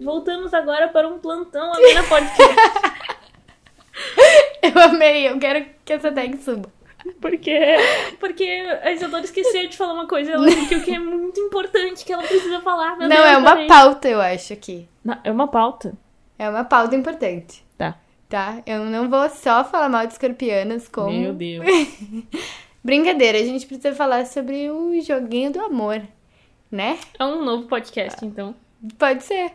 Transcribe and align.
Voltamos 0.00 0.52
agora 0.54 0.88
para 0.88 1.06
um 1.08 1.18
plantão 1.18 1.72
Amena 1.72 2.02
Podcast. 2.04 2.54
Eu 4.62 4.78
amei, 4.82 5.26
eu 5.28 5.38
quero 5.38 5.64
que 5.84 5.92
essa 5.92 6.12
tag 6.12 6.36
suba. 6.38 6.70
Porque, 7.20 7.58
porque 8.18 8.44
a 8.82 8.92
Isadora 8.92 9.24
esqueceu 9.24 9.66
de 9.68 9.76
falar 9.76 9.94
uma 9.94 10.06
coisa. 10.06 10.32
Ela 10.32 10.46
disse 10.48 10.80
que 10.80 10.94
é 10.94 10.98
muito 10.98 11.40
importante, 11.40 12.04
que 12.04 12.12
ela 12.12 12.22
precisa 12.22 12.60
falar. 12.60 12.96
Meu 12.96 13.08
Não, 13.08 13.16
Deus, 13.16 13.28
é 13.28 13.36
uma 13.38 13.52
peraí. 13.52 13.66
pauta, 13.66 14.08
eu 14.08 14.20
acho 14.20 14.52
aqui. 14.52 14.86
Não, 15.02 15.18
é 15.24 15.30
uma 15.32 15.48
pauta. 15.48 15.94
É 16.38 16.48
uma 16.48 16.62
pauta 16.64 16.94
importante, 16.94 17.64
Tá. 17.76 17.96
tá? 18.28 18.62
Eu 18.66 18.84
não 18.84 19.08
vou 19.08 19.28
só 19.30 19.64
falar 19.64 19.88
mal 19.88 20.06
de 20.06 20.12
escorpianas 20.12 20.88
como. 20.88 21.10
Meu 21.10 21.32
Deus. 21.32 21.64
Brincadeira, 22.84 23.38
a 23.38 23.44
gente 23.44 23.66
precisa 23.66 23.94
falar 23.94 24.26
sobre 24.26 24.70
o 24.70 24.98
joguinho 25.00 25.52
do 25.52 25.60
amor, 25.60 26.02
né? 26.70 26.98
É 27.18 27.24
um 27.24 27.44
novo 27.44 27.66
podcast, 27.66 28.24
então. 28.24 28.54
Pode 28.98 29.22
ser. 29.24 29.52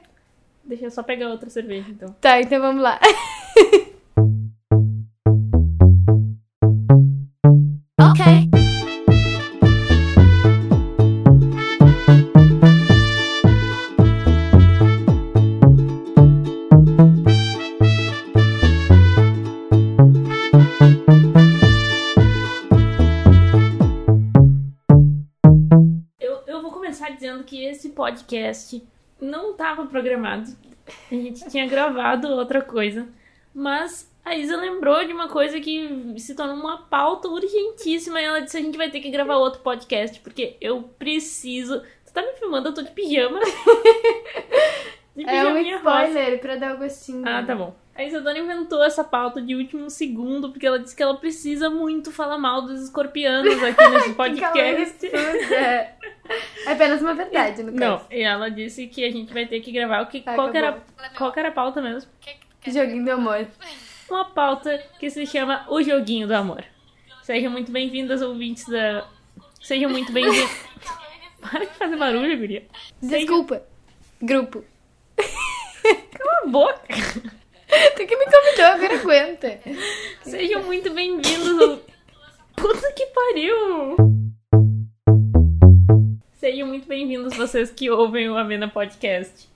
Deixa 0.65 0.85
eu 0.85 0.91
só 0.91 1.03
pegar 1.03 1.29
outra 1.29 1.49
cerveja, 1.49 1.89
então. 1.89 2.15
Tá, 2.19 2.41
então 2.41 2.59
vamos 2.59 2.81
lá. 2.81 2.99
Okay. 7.97 8.49
Eu, 26.19 26.43
eu 26.47 26.61
vou 26.61 26.71
começar 26.71 27.09
dizendo 27.09 27.43
que 27.43 27.63
esse 27.63 27.89
podcast 27.89 28.81
não 29.25 29.51
estava 29.51 29.85
programado. 29.85 30.51
A 31.11 31.15
gente 31.15 31.49
tinha 31.49 31.67
gravado 31.67 32.27
outra 32.27 32.61
coisa. 32.61 33.07
Mas 33.53 34.11
a 34.23 34.35
Isa 34.35 34.55
lembrou 34.57 35.05
de 35.05 35.13
uma 35.13 35.27
coisa 35.27 35.59
que 35.59 36.13
se 36.17 36.35
tornou 36.35 36.55
uma 36.55 36.83
pauta 36.83 37.27
urgentíssima. 37.27 38.21
E 38.21 38.25
ela 38.25 38.39
disse: 38.41 38.57
a 38.57 38.61
gente 38.61 38.77
vai 38.77 38.89
ter 38.89 38.99
que 38.99 39.09
gravar 39.09 39.37
outro 39.37 39.61
podcast, 39.61 40.19
porque 40.19 40.57
eu 40.61 40.83
preciso. 40.83 41.81
Você 42.03 42.13
tá 42.13 42.21
me 42.21 42.33
filmando? 42.33 42.69
Eu 42.69 42.73
tô 42.73 42.81
de 42.81 42.91
pijama. 42.91 43.39
De 45.15 45.23
É 45.23 45.45
um 45.45 45.53
pijaminha 45.53 45.77
rosa. 45.77 46.07
spoiler 46.07 46.39
pra 46.41 46.55
dar 46.57 46.75
o 46.75 46.77
gostinho. 46.77 47.23
Ah, 47.25 47.41
tá 47.41 47.55
bom. 47.55 47.73
A 47.95 48.03
Isadora 48.03 48.37
inventou 48.37 48.83
essa 48.83 49.05
pauta 49.05 49.41
de 49.41 49.55
último 49.55 49.89
segundo, 49.89 50.51
porque 50.51 50.67
ela 50.67 50.77
disse 50.77 50.93
que 50.93 51.01
ela 51.01 51.15
precisa 51.15 51.69
muito 51.69 52.11
falar 52.11 52.37
mal 52.37 52.61
dos 52.63 52.81
escorpianos 52.83 53.63
aqui 53.63 53.87
nesse 53.89 54.09
Que 54.09 54.15
podcast. 54.15 55.05
absurda. 55.07 55.55
É 55.55 55.95
apenas 56.67 57.01
uma 57.01 57.13
verdade, 57.13 57.63
no 57.63 57.71
Não, 57.71 57.97
caso. 57.99 58.07
e 58.11 58.21
ela 58.21 58.51
disse 58.51 58.87
que 58.87 59.05
a 59.05 59.09
gente 59.11 59.33
vai 59.33 59.45
ter 59.45 59.61
que 59.61 59.71
gravar 59.71 60.01
o 60.01 60.07
que. 60.07 60.21
Ah, 60.25 60.35
qual, 60.35 60.51
que 60.51 60.57
era, 60.57 60.83
qual 61.17 61.31
que 61.31 61.39
era 61.39 61.49
a 61.49 61.51
pauta 61.53 61.81
mesmo? 61.81 62.11
Joguinho 62.67 63.05
do 63.05 63.11
amor. 63.11 63.47
Uma 64.09 64.25
pauta 64.25 64.77
que 64.99 65.09
se 65.09 65.25
chama 65.25 65.65
O 65.69 65.81
Joguinho 65.81 66.27
do 66.27 66.33
Amor. 66.35 66.63
Sejam 67.23 67.49
muito 67.51 67.71
bem-vindas, 67.71 68.21
ouvintes 68.21 68.67
da. 68.67 69.07
Sejam 69.61 69.89
muito 69.89 70.11
bem-vindos. 70.11 70.51
Para 71.41 71.59
de 71.65 71.73
fazer 71.73 71.95
barulho, 71.95 72.37
guria. 72.37 72.65
Desculpa. 73.01 73.63
Grupo. 74.21 74.65
Cala 75.15 76.41
a 76.43 76.47
boca. 76.47 76.83
Tu 77.95 78.05
que 78.07 78.15
me 78.15 78.25
convidou, 78.25 78.65
agora 78.65 78.99
aguenta. 78.99 79.59
Sejam 80.21 80.63
muito 80.63 80.93
bem-vindos 80.93 81.61
ao... 81.61 81.79
Puta 82.55 82.91
que 82.93 83.05
pariu! 83.07 83.95
Sejam 86.33 86.67
muito 86.67 86.87
bem-vindos 86.87 87.35
vocês 87.35 87.69
que 87.71 87.89
ouvem 87.89 88.29
o 88.29 88.37
Amena 88.37 88.67
Podcast. 88.67 89.49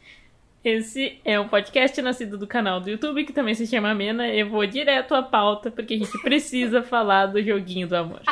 Esse 0.64 1.20
é 1.23 1.40
um 1.40 1.47
podcast 1.47 2.02
nascido 2.02 2.38
do 2.38 2.45
canal 2.45 2.81
do 2.81 2.90
YouTube, 2.90 3.23
que 3.23 3.31
também 3.31 3.56
se 3.56 3.66
chama 3.66 3.92
Amena. 3.92 4.28
Eu 4.28 4.50
vou 4.50 4.66
direto 4.66 5.16
à 5.16 5.23
pauta, 5.23 5.72
porque 5.72 5.94
a 5.94 5.97
gente 5.97 6.22
precisa 6.22 6.84
falar 6.84 7.28
do 7.28 7.42
joguinho 7.42 7.88
do 7.88 7.95
amor. 7.95 8.22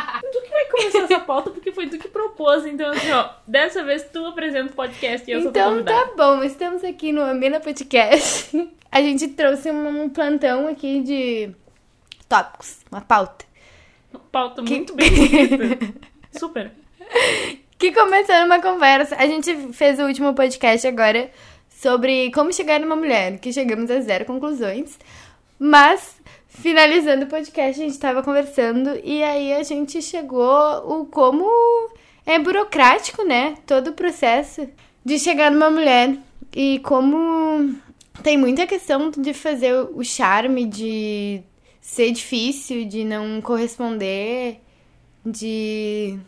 Começar 0.78 1.00
essa 1.04 1.20
pauta, 1.20 1.50
porque 1.50 1.72
foi 1.72 1.88
tu 1.88 1.98
que 1.98 2.08
propôs. 2.08 2.66
Então, 2.66 2.90
assim, 2.92 3.12
ó, 3.12 3.30
dessa 3.48 3.84
vez 3.84 4.04
tu 4.12 4.26
apresenta 4.26 4.72
o 4.72 4.76
podcast 4.76 5.30
e 5.30 5.34
eu 5.34 5.42
sou 5.44 5.52
tua 5.52 5.62
Então 5.62 5.84
tá 5.84 6.12
bom, 6.16 6.44
estamos 6.44 6.84
aqui 6.84 7.12
no 7.12 7.22
Amena 7.22 7.60
Podcast. 7.60 8.70
A 8.92 9.02
gente 9.02 9.28
trouxe 9.30 9.70
um 9.70 10.10
plantão 10.10 10.68
aqui 10.68 11.02
de 11.02 11.52
tópicos, 12.30 12.80
uma 12.92 13.02
pauta. 13.02 13.46
Pauta 14.32 14.64
Que- 14.64 14.76
muito 14.76 14.96
bem. 14.96 15.08
Super. 16.32 16.72
Que 17.78 17.92
começando 17.92 18.46
uma 18.46 18.62
conversa. 18.62 19.16
A 19.18 19.28
gente 19.28 19.74
fez 19.74 20.00
o 20.00 20.04
último 20.04 20.34
podcast 20.34 20.88
agora 20.88 21.30
sobre 21.70 22.32
como 22.32 22.52
chegar 22.54 22.80
numa 22.80 22.96
mulher, 22.96 23.40
que 23.40 23.52
chegamos 23.52 23.92
a 23.92 24.00
zero 24.00 24.26
conclusões. 24.26 24.98
Mas, 25.59 26.16
finalizando 26.62 27.25
o 27.25 27.29
podcast, 27.29 27.81
a 27.81 27.85
gente 27.85 28.00
tava 28.00 28.23
conversando 28.23 29.00
e 29.03 29.23
aí 29.23 29.53
a 29.53 29.63
gente 29.63 30.01
chegou 30.01 31.01
o 31.01 31.06
como 31.06 31.45
é 32.25 32.38
burocrático, 32.40 33.23
né? 33.23 33.56
Todo 33.66 33.90
o 33.90 33.94
processo 33.94 34.67
de 35.03 35.17
chegar 35.19 35.51
numa 35.51 35.69
mulher 35.69 36.17
e 36.56 36.79
como 36.79 37.75
tem 38.23 38.38
muita 38.38 38.66
questão 38.66 39.12
de 39.12 39.34
fazer 39.34 39.73
o 39.73 40.03
charme, 40.03 40.66
de 40.66 41.41
ser 41.79 42.12
difícil, 42.12 42.85
de 42.85 43.03
não 43.06 43.40
corresponder, 43.41 44.59
de 45.25 46.19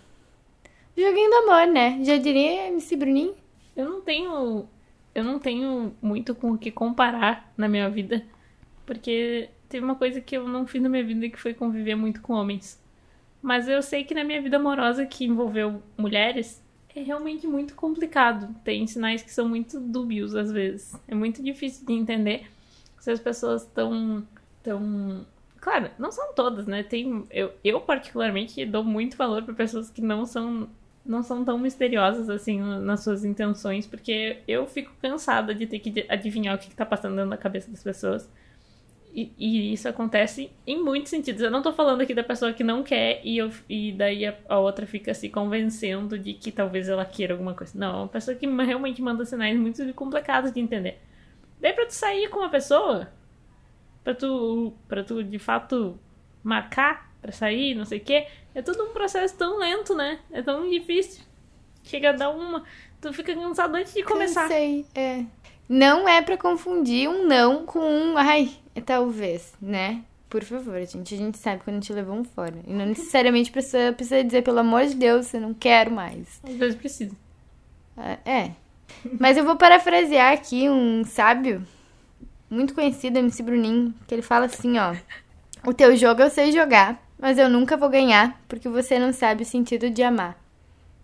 Joguinho 0.99 1.29
do 1.29 1.37
amor, 1.37 1.67
né? 1.67 1.97
Já 2.03 2.17
diria 2.17 2.67
MC 2.67 2.97
Bruninho. 2.97 3.33
Eu 3.73 3.89
não 3.89 4.01
tenho. 4.01 4.67
Eu 5.15 5.23
não 5.23 5.39
tenho 5.39 5.93
muito 6.01 6.35
com 6.35 6.51
o 6.51 6.57
que 6.57 6.71
comparar 6.71 7.53
na 7.55 7.69
minha 7.69 7.89
vida. 7.89 8.21
Porque 8.85 9.49
teve 9.69 9.85
uma 9.85 9.95
coisa 9.95 10.19
que 10.19 10.35
eu 10.35 10.47
não 10.47 10.65
fiz 10.67 10.81
na 10.81 10.89
minha 10.89 11.03
vida 11.03 11.29
que 11.29 11.39
foi 11.39 11.53
conviver 11.53 11.95
muito 11.95 12.21
com 12.21 12.33
homens. 12.33 12.81
Mas 13.41 13.69
eu 13.69 13.81
sei 13.81 14.03
que 14.03 14.13
na 14.13 14.23
minha 14.23 14.41
vida 14.41 14.57
amorosa 14.57 15.05
que 15.05 15.23
envolveu 15.25 15.81
mulheres 15.97 16.61
é 16.93 17.01
realmente 17.01 17.47
muito 17.47 17.75
complicado. 17.75 18.53
Tem 18.63 18.85
sinais 18.87 19.21
que 19.21 19.31
são 19.31 19.47
muito 19.47 19.79
dúbios 19.79 20.35
às 20.35 20.51
vezes. 20.51 20.93
É 21.07 21.15
muito 21.15 21.41
difícil 21.41 21.85
de 21.85 21.93
entender 21.93 22.47
se 22.99 23.11
as 23.11 23.19
pessoas 23.19 23.63
estão 23.63 24.27
tão 24.61 25.25
Claro, 25.61 25.91
não 25.99 26.11
são 26.11 26.33
todas, 26.33 26.65
né? 26.67 26.83
Tem 26.83 27.25
eu, 27.29 27.53
eu 27.63 27.81
particularmente 27.81 28.65
dou 28.65 28.83
muito 28.83 29.17
valor 29.17 29.43
para 29.43 29.53
pessoas 29.53 29.89
que 29.89 30.01
não 30.01 30.25
são 30.25 30.69
não 31.05 31.23
são 31.23 31.43
tão 31.43 31.57
misteriosas 31.57 32.29
assim 32.29 32.59
nas 32.59 33.03
suas 33.03 33.25
intenções, 33.25 33.87
porque 33.87 34.39
eu 34.47 34.67
fico 34.67 34.91
cansada 35.01 35.55
de 35.55 35.65
ter 35.65 35.79
que 35.79 36.05
adivinhar 36.09 36.55
o 36.55 36.59
que, 36.59 36.69
que 36.69 36.75
tá 36.75 36.85
passando 36.85 37.27
da 37.27 37.37
cabeça 37.37 37.69
das 37.71 37.83
pessoas. 37.83 38.29
E, 39.11 39.73
isso 39.73 39.89
acontece 39.89 40.51
em 40.65 40.81
muitos 40.81 41.09
sentidos. 41.09 41.41
Eu 41.41 41.51
não 41.51 41.61
tô 41.61 41.73
falando 41.73 42.01
aqui 42.01 42.13
da 42.13 42.23
pessoa 42.23 42.53
que 42.53 42.63
não 42.63 42.83
quer 42.83 43.21
e, 43.23 43.37
eu, 43.37 43.51
e 43.67 43.91
daí 43.91 44.25
a, 44.25 44.35
a 44.47 44.59
outra 44.59 44.85
fica 44.85 45.13
se 45.13 45.29
convencendo 45.29 46.17
de 46.17 46.33
que 46.33 46.51
talvez 46.51 46.87
ela 46.87 47.03
queira 47.03 47.33
alguma 47.33 47.53
coisa. 47.53 47.77
Não, 47.77 47.89
é 47.89 47.97
uma 48.01 48.07
pessoa 48.07 48.35
que 48.35 48.45
realmente 48.45 49.01
manda 49.01 49.25
sinais 49.25 49.57
muito 49.57 49.93
complicados 49.93 50.51
de 50.51 50.59
entender. 50.59 50.99
Daí 51.59 51.73
pra 51.73 51.85
tu 51.85 51.93
sair 51.93 52.29
com 52.29 52.39
uma 52.39 52.49
pessoa, 52.49 53.11
pra 54.03 54.13
tu, 54.13 54.73
pra 54.87 55.03
tu 55.03 55.23
de 55.23 55.39
fato 55.39 55.99
marcar 56.43 57.11
pra 57.21 57.31
sair, 57.31 57.75
não 57.75 57.85
sei 57.85 57.97
o 57.97 58.03
quê, 58.03 58.27
é 58.55 58.61
tudo 58.61 58.83
um 58.83 58.93
processo 58.93 59.37
tão 59.37 59.57
lento, 59.57 59.93
né? 59.95 60.19
É 60.31 60.41
tão 60.41 60.69
difícil. 60.69 61.23
Chega 61.83 62.09
a 62.09 62.13
dar 62.13 62.29
uma. 62.29 62.63
Tu 63.01 63.11
fica 63.13 63.33
cansado 63.33 63.75
antes 63.75 63.93
de 63.93 64.03
começar. 64.03 64.43
Cansei, 64.43 64.85
é. 64.95 65.25
Não 65.67 66.07
é 66.07 66.21
pra 66.21 66.37
confundir 66.37 67.07
um 67.07 67.27
não 67.27 67.65
com 67.65 67.79
um 67.79 68.17
ai, 68.17 68.49
talvez, 68.81 69.53
né? 69.61 70.01
Por 70.29 70.43
favor, 70.43 70.79
gente. 70.85 71.15
A 71.15 71.17
gente 71.17 71.37
sabe 71.37 71.61
quando 71.63 71.75
gente 71.75 71.91
levou 71.91 72.15
um 72.15 72.23
fora. 72.23 72.55
E 72.67 72.71
não 72.71 72.85
necessariamente 72.85 73.51
precisa, 73.51 73.93
precisa 73.93 74.23
dizer, 74.23 74.43
pelo 74.43 74.59
amor 74.59 74.85
de 74.85 74.93
Deus, 74.93 75.33
eu 75.33 75.41
não 75.41 75.53
quero 75.53 75.91
mais. 75.91 76.39
Às 76.43 76.55
vezes 76.55 76.75
precisa. 76.75 77.15
Ah, 77.97 78.17
É. 78.25 78.51
Mas 79.19 79.37
eu 79.37 79.45
vou 79.45 79.55
parafrasear 79.55 80.33
aqui 80.33 80.69
um 80.69 81.03
sábio, 81.03 81.65
muito 82.49 82.73
conhecido, 82.73 83.19
MC 83.19 83.43
Bruninho, 83.43 83.93
que 84.07 84.13
ele 84.15 84.21
fala 84.21 84.45
assim, 84.45 84.77
ó. 84.77 84.95
O 85.65 85.73
teu 85.73 85.95
jogo 85.95 86.21
eu 86.21 86.29
sei 86.29 86.51
jogar, 86.51 87.01
mas 87.17 87.37
eu 87.37 87.49
nunca 87.49 87.77
vou 87.77 87.89
ganhar, 87.89 88.41
porque 88.47 88.67
você 88.67 88.97
não 88.97 89.13
sabe 89.13 89.43
o 89.43 89.45
sentido 89.45 89.89
de 89.89 90.01
amar. 90.01 90.37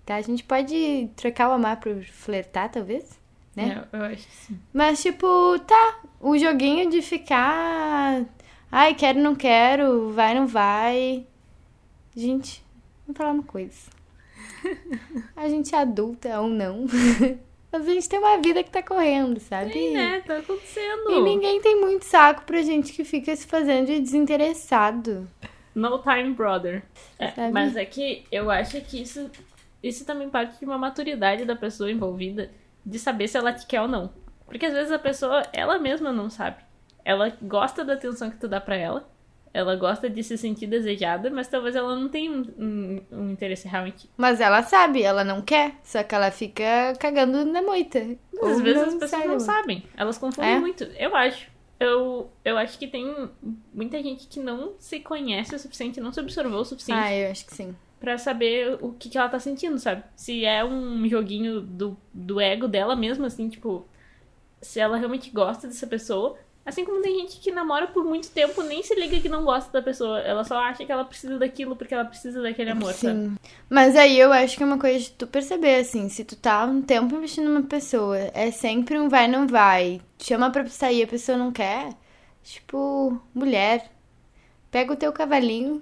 Tá? 0.06 0.16
A 0.16 0.22
gente 0.22 0.44
pode 0.44 1.10
trocar 1.16 1.50
o 1.50 1.54
amar 1.54 1.80
por 1.80 2.04
flertar, 2.04 2.70
talvez? 2.70 3.20
Né? 3.56 3.86
É, 3.92 3.98
eu 3.98 4.04
acho 4.04 4.28
que 4.28 4.36
sim. 4.36 4.60
Mas, 4.74 5.02
tipo, 5.02 5.58
tá. 5.60 6.00
O 6.20 6.38
joguinho 6.38 6.90
de 6.90 7.02
ficar. 7.02 8.26
Ai, 8.72 8.94
quero, 8.96 9.20
não 9.20 9.36
quero, 9.36 10.12
vai, 10.12 10.34
não 10.34 10.48
vai. 10.48 11.26
Gente, 12.16 12.64
vamos 13.06 13.18
falar 13.18 13.32
uma 13.32 13.44
coisa. 13.44 13.90
A 15.36 15.48
gente 15.48 15.74
é 15.74 15.78
adulta 15.78 16.42
ou 16.42 16.50
não. 16.50 16.86
Mas 17.72 17.90
a 17.90 17.92
gente 17.94 18.08
tem 18.08 18.20
uma 18.20 18.38
vida 18.38 18.64
que 18.64 18.70
tá 18.70 18.82
correndo, 18.82 19.38
sabe? 19.38 19.74
Sim, 19.74 19.96
né? 19.96 20.22
Tá 20.26 20.38
acontecendo. 20.38 21.12
E 21.12 21.22
ninguém 21.22 21.60
tem 21.60 21.78
muito 21.78 22.06
saco 22.06 22.44
pra 22.46 22.62
gente 22.62 22.94
que 22.94 23.04
fica 23.04 23.36
se 23.36 23.46
fazendo 23.46 23.88
de 23.88 24.00
desinteressado. 24.00 25.28
No 25.74 26.00
time, 26.00 26.34
brother. 26.34 26.84
É, 27.20 27.52
mas 27.52 27.76
é 27.76 27.84
que 27.84 28.24
eu 28.32 28.50
acho 28.50 28.80
que 28.80 29.02
isso, 29.02 29.30
isso 29.84 30.06
também 30.06 30.30
parte 30.30 30.58
de 30.58 30.64
uma 30.64 30.78
maturidade 30.78 31.44
da 31.44 31.54
pessoa 31.54 31.92
envolvida 31.92 32.50
de 32.86 33.00
saber 33.00 33.28
se 33.28 33.38
ela 33.38 33.52
te 33.54 33.66
quer 33.66 33.82
ou 33.82 33.88
não. 33.88 34.12
Porque 34.46 34.66
às 34.66 34.74
vezes 34.74 34.92
a 34.92 35.00
pessoa, 35.00 35.44
ela 35.52 35.80
mesma 35.80 36.12
não 36.14 36.30
sabe. 36.30 36.58
Ela 37.04 37.32
gosta 37.42 37.84
da 37.84 37.94
atenção 37.94 38.30
que 38.30 38.38
tu 38.38 38.48
dá 38.48 38.60
pra 38.62 38.76
ela. 38.76 39.10
Ela 39.54 39.76
gosta 39.78 40.10
de 40.10 40.22
se 40.22 40.38
sentir 40.38 40.68
desejada, 40.68 41.30
mas 41.30 41.48
talvez 41.48 41.76
ela 41.78 41.96
não 41.96 42.10
tenha 42.10 42.30
um, 42.30 42.42
um- 42.60 43.02
um 43.12 43.32
interesse 43.32 43.68
real 43.70 43.88
em 43.88 43.92
ti. 43.92 44.10
Mas 44.18 44.42
ela 44.42 44.62
sabe, 44.64 45.02
ela 45.02 45.24
não 45.24 45.42
quer, 45.42 45.76
só 45.82 46.04
que 46.04 46.14
ela 46.14 46.30
fica 46.30 46.94
cagando 47.00 47.46
na 47.46 47.62
moita. 47.62 48.00
Às 48.44 48.60
vezes 48.60 48.84
as 48.84 48.94
pessoas 48.96 49.10
sabe, 49.12 49.28
não 49.28 49.40
sabem. 49.40 49.84
Elas 49.96 50.18
confundem 50.18 50.52
É? 50.56 50.60
muito. 50.60 50.84
Eu 50.84 51.16
acho. 51.16 51.50
Eu, 51.80 52.30
eu 52.44 52.58
acho 52.58 52.78
que 52.78 52.88
tem 52.88 53.30
muita 53.74 54.02
gente 54.04 54.28
que 54.28 54.40
não 54.42 54.74
se 54.78 55.00
conhece 55.00 55.56
o 55.56 55.60
suficiente, 55.60 56.00
não 56.02 56.12
se 56.12 56.20
observou 56.20 56.60
o 56.62 56.66
suficiente 56.66 57.00
Ah, 57.00 57.14
eu 57.16 57.32
acho 57.32 57.46
que 57.46 57.54
sim. 57.56 57.76
Pra 58.06 58.20
saber 58.20 58.78
o 58.82 58.94
que, 58.94 59.10
que 59.10 59.18
ela 59.18 59.28
tá 59.28 59.40
sentindo, 59.40 59.80
sabe? 59.80 60.04
Se 60.16 60.46
é 60.46 60.64
um 60.64 61.10
joguinho 61.10 61.60
do, 61.60 61.98
do 62.14 62.40
ego 62.40 62.68
dela 62.68 62.96
mesmo, 62.96 63.26
assim, 63.26 63.50
tipo, 63.50 63.84
se 64.62 64.80
ela 64.80 64.96
realmente 64.96 65.32
gosta 65.32 65.68
dessa 65.68 65.88
pessoa. 65.88 66.38
Assim 66.64 66.86
como 66.86 67.02
tem 67.02 67.20
gente 67.20 67.40
que 67.40 67.52
namora 67.52 67.88
por 67.88 68.04
muito 68.04 68.30
tempo, 68.30 68.62
nem 68.62 68.84
se 68.84 68.94
liga 68.96 69.20
que 69.20 69.30
não 69.30 69.44
gosta 69.44 69.72
da 69.72 69.82
pessoa. 69.82 70.20
Ela 70.20 70.44
só 70.44 70.58
acha 70.58 70.86
que 70.86 70.92
ela 70.92 71.04
precisa 71.04 71.40
daquilo 71.40 71.76
porque 71.76 71.96
ela 71.96 72.06
precisa 72.06 72.42
daquele 72.42 72.70
amor, 72.72 72.94
sabe? 72.94 73.14
Sim. 73.14 73.38
Mas 73.70 73.96
aí 73.96 74.20
eu 74.20 74.32
acho 74.32 74.56
que 74.56 74.64
é 74.64 74.66
uma 74.66 74.80
coisa 74.80 75.00
de 75.00 75.12
tu 75.12 75.26
perceber, 75.26 75.78
assim, 75.78 76.08
se 76.10 76.24
tu 76.24 76.36
tá 76.36 76.64
um 76.66 76.82
tempo 76.82 77.16
investindo 77.16 77.50
numa 77.50 77.64
pessoa, 77.64 78.18
é 78.34 78.52
sempre 78.52 79.00
um 79.00 79.10
vai, 79.10 79.28
não 79.28 79.48
vai. 79.48 80.00
Chama 80.20 80.52
pra 80.52 80.66
sair, 80.68 81.04
a 81.04 81.08
pessoa 81.08 81.38
não 81.38 81.52
quer. 81.52 81.90
Tipo, 82.44 83.20
mulher, 83.34 83.92
pega 84.70 84.94
o 84.94 84.96
teu 84.96 85.12
cavalinho 85.12 85.82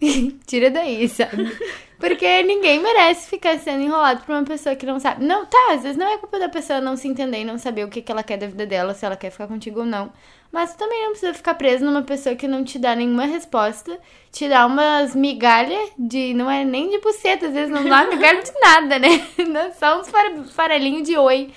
tira 0.46 0.70
daí, 0.70 1.08
sabe? 1.08 1.50
Porque 1.98 2.42
ninguém 2.42 2.78
merece 2.80 3.28
ficar 3.30 3.58
sendo 3.58 3.82
enrolado 3.82 4.22
por 4.24 4.34
uma 4.34 4.44
pessoa 4.44 4.76
que 4.76 4.84
não 4.84 5.00
sabe. 5.00 5.24
Não, 5.24 5.46
tá, 5.46 5.68
às 5.72 5.82
vezes 5.82 5.96
não 5.96 6.06
é 6.06 6.18
culpa 6.18 6.38
da 6.38 6.48
pessoa 6.48 6.80
não 6.80 6.96
se 6.96 7.08
entender 7.08 7.40
e 7.40 7.44
não 7.44 7.58
saber 7.58 7.84
o 7.84 7.88
que, 7.88 8.02
que 8.02 8.12
ela 8.12 8.22
quer 8.22 8.36
da 8.36 8.46
vida 8.46 8.66
dela, 8.66 8.92
se 8.92 9.06
ela 9.06 9.16
quer 9.16 9.30
ficar 9.30 9.46
contigo 9.46 9.80
ou 9.80 9.86
não. 9.86 10.12
Mas 10.52 10.72
tu 10.74 10.78
também 10.78 11.02
não 11.02 11.10
precisa 11.10 11.32
ficar 11.34 11.54
preso 11.54 11.84
numa 11.84 12.02
pessoa 12.02 12.36
que 12.36 12.46
não 12.46 12.62
te 12.64 12.78
dá 12.78 12.94
nenhuma 12.94 13.24
resposta, 13.24 13.98
te 14.30 14.48
dá 14.48 14.66
umas 14.66 15.14
migalhas 15.16 15.90
de. 15.98 16.34
Não 16.34 16.50
é 16.50 16.64
nem 16.64 16.90
de 16.90 16.98
buceta, 16.98 17.46
às 17.46 17.52
vezes 17.54 17.70
não 17.70 17.82
dá 17.88 18.04
migalha 18.06 18.42
de 18.42 18.52
nada, 18.60 18.98
né? 18.98 19.26
Só 19.78 19.98
uns 20.00 20.08
far- 20.08 20.44
farelinhos 20.54 21.08
de 21.08 21.16
oi 21.16 21.50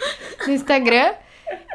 no 0.47 0.53
Instagram. 0.53 1.13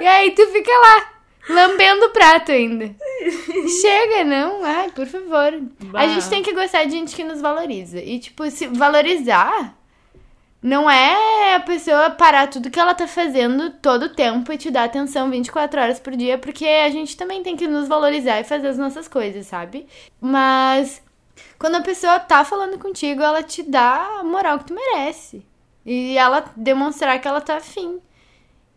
E 0.00 0.06
aí 0.06 0.30
tu 0.32 0.46
fica 0.48 0.70
lá, 0.70 1.12
lambendo 1.48 2.06
o 2.06 2.10
prato 2.10 2.52
ainda. 2.52 2.94
Chega, 3.80 4.24
não? 4.24 4.64
Ai, 4.64 4.90
por 4.90 5.06
favor. 5.06 5.54
A 5.54 5.60
Bah. 5.86 6.06
gente 6.06 6.28
tem 6.28 6.42
que 6.42 6.52
gostar 6.52 6.84
de 6.84 6.92
gente 6.92 7.14
que 7.14 7.24
nos 7.24 7.40
valoriza. 7.40 7.98
E, 8.00 8.18
tipo, 8.18 8.48
se 8.50 8.66
valorizar 8.66 9.76
não 10.62 10.88
é 10.90 11.54
a 11.56 11.60
pessoa 11.60 12.08
parar 12.08 12.48
tudo 12.48 12.70
que 12.70 12.80
ela 12.80 12.94
tá 12.94 13.06
fazendo 13.06 13.68
todo 13.70 14.04
o 14.04 14.14
tempo 14.14 14.50
e 14.50 14.56
te 14.56 14.70
dar 14.70 14.84
atenção 14.84 15.30
24 15.30 15.78
horas 15.78 16.00
por 16.00 16.16
dia, 16.16 16.38
porque 16.38 16.66
a 16.66 16.88
gente 16.88 17.18
também 17.18 17.42
tem 17.42 17.54
que 17.54 17.66
nos 17.66 17.86
valorizar 17.86 18.40
e 18.40 18.44
fazer 18.44 18.68
as 18.68 18.78
nossas 18.78 19.06
coisas, 19.06 19.46
sabe? 19.46 19.86
Mas 20.18 21.02
quando 21.58 21.74
a 21.74 21.82
pessoa 21.82 22.18
tá 22.18 22.44
falando 22.46 22.78
contigo, 22.78 23.22
ela 23.22 23.42
te 23.42 23.62
dá 23.62 24.20
a 24.20 24.24
moral 24.24 24.58
que 24.58 24.64
tu 24.66 24.74
merece. 24.74 25.44
E 25.84 26.16
ela 26.16 26.46
demonstrar 26.56 27.20
que 27.20 27.28
ela 27.28 27.42
tá 27.42 27.56
afim. 27.58 28.00